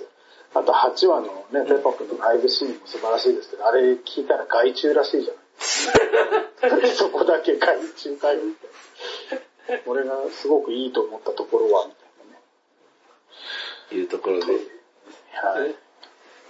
[0.66, 5.34] と8話のね、ペッパ君のライブシーンも素晴らしいですけど、あれ聞いたら害虫らしいじゃ
[6.68, 7.06] ないですか。
[7.06, 9.82] そこだけ害虫かよみたいな。
[9.86, 12.40] 俺がすごくいいと思ったところは、みたいなね。
[13.92, 14.58] ーいうところで、は
[15.66, 15.70] い。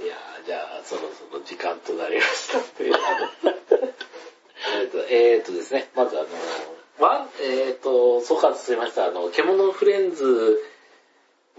[0.05, 2.59] いやーじゃあ、そろそろ時間となりました
[4.79, 6.29] えっと、えーとですね、まずあの、
[6.99, 10.63] ワン、えっ、と、総括しました、あの、獣フレンズ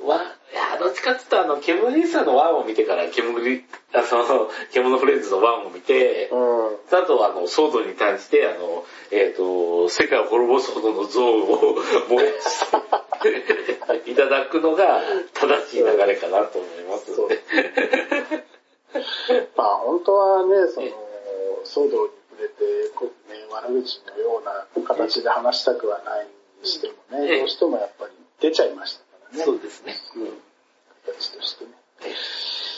[0.04, 6.68] は、いや、どっちかっていうと、あの、煙さんのワンを見てから、煙、あの、獣フレンズのワンを見て、うん。
[6.98, 11.78] あと、あの、騒動に対して、あの、えっ、と、世界を滅ぼすほどの像を
[12.10, 12.72] 燃やし
[14.04, 15.02] ていただくのが
[15.34, 17.42] 正しい流れかなと思いますので。
[19.56, 20.94] まあ本当はね、そのえ、
[21.66, 26.28] 騒動に触れて、こうね、悪口のような形で話したくはない
[26.62, 29.44] にしてもね、ええどうしてもやっぱり出ちゃいましたね。
[29.44, 29.96] そうですね。
[30.16, 30.34] うん。
[31.06, 31.72] 形としてね。
[32.06, 32.14] え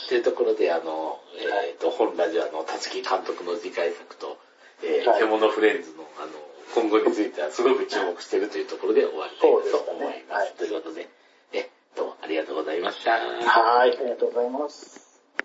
[0.08, 1.20] というところで、あの、
[1.66, 4.38] えっ、と、本ラジオの、たつき監督の次回作と、
[4.82, 6.32] えーはい獣フレンズの、あの、
[6.74, 10.18] 今後についてはすごく注目しているというところで終わりたいと思います。
[10.18, 11.08] すねはいということで、
[11.52, 13.12] え、どうもありがとうございました。
[13.12, 15.09] はい、ありがとうございます。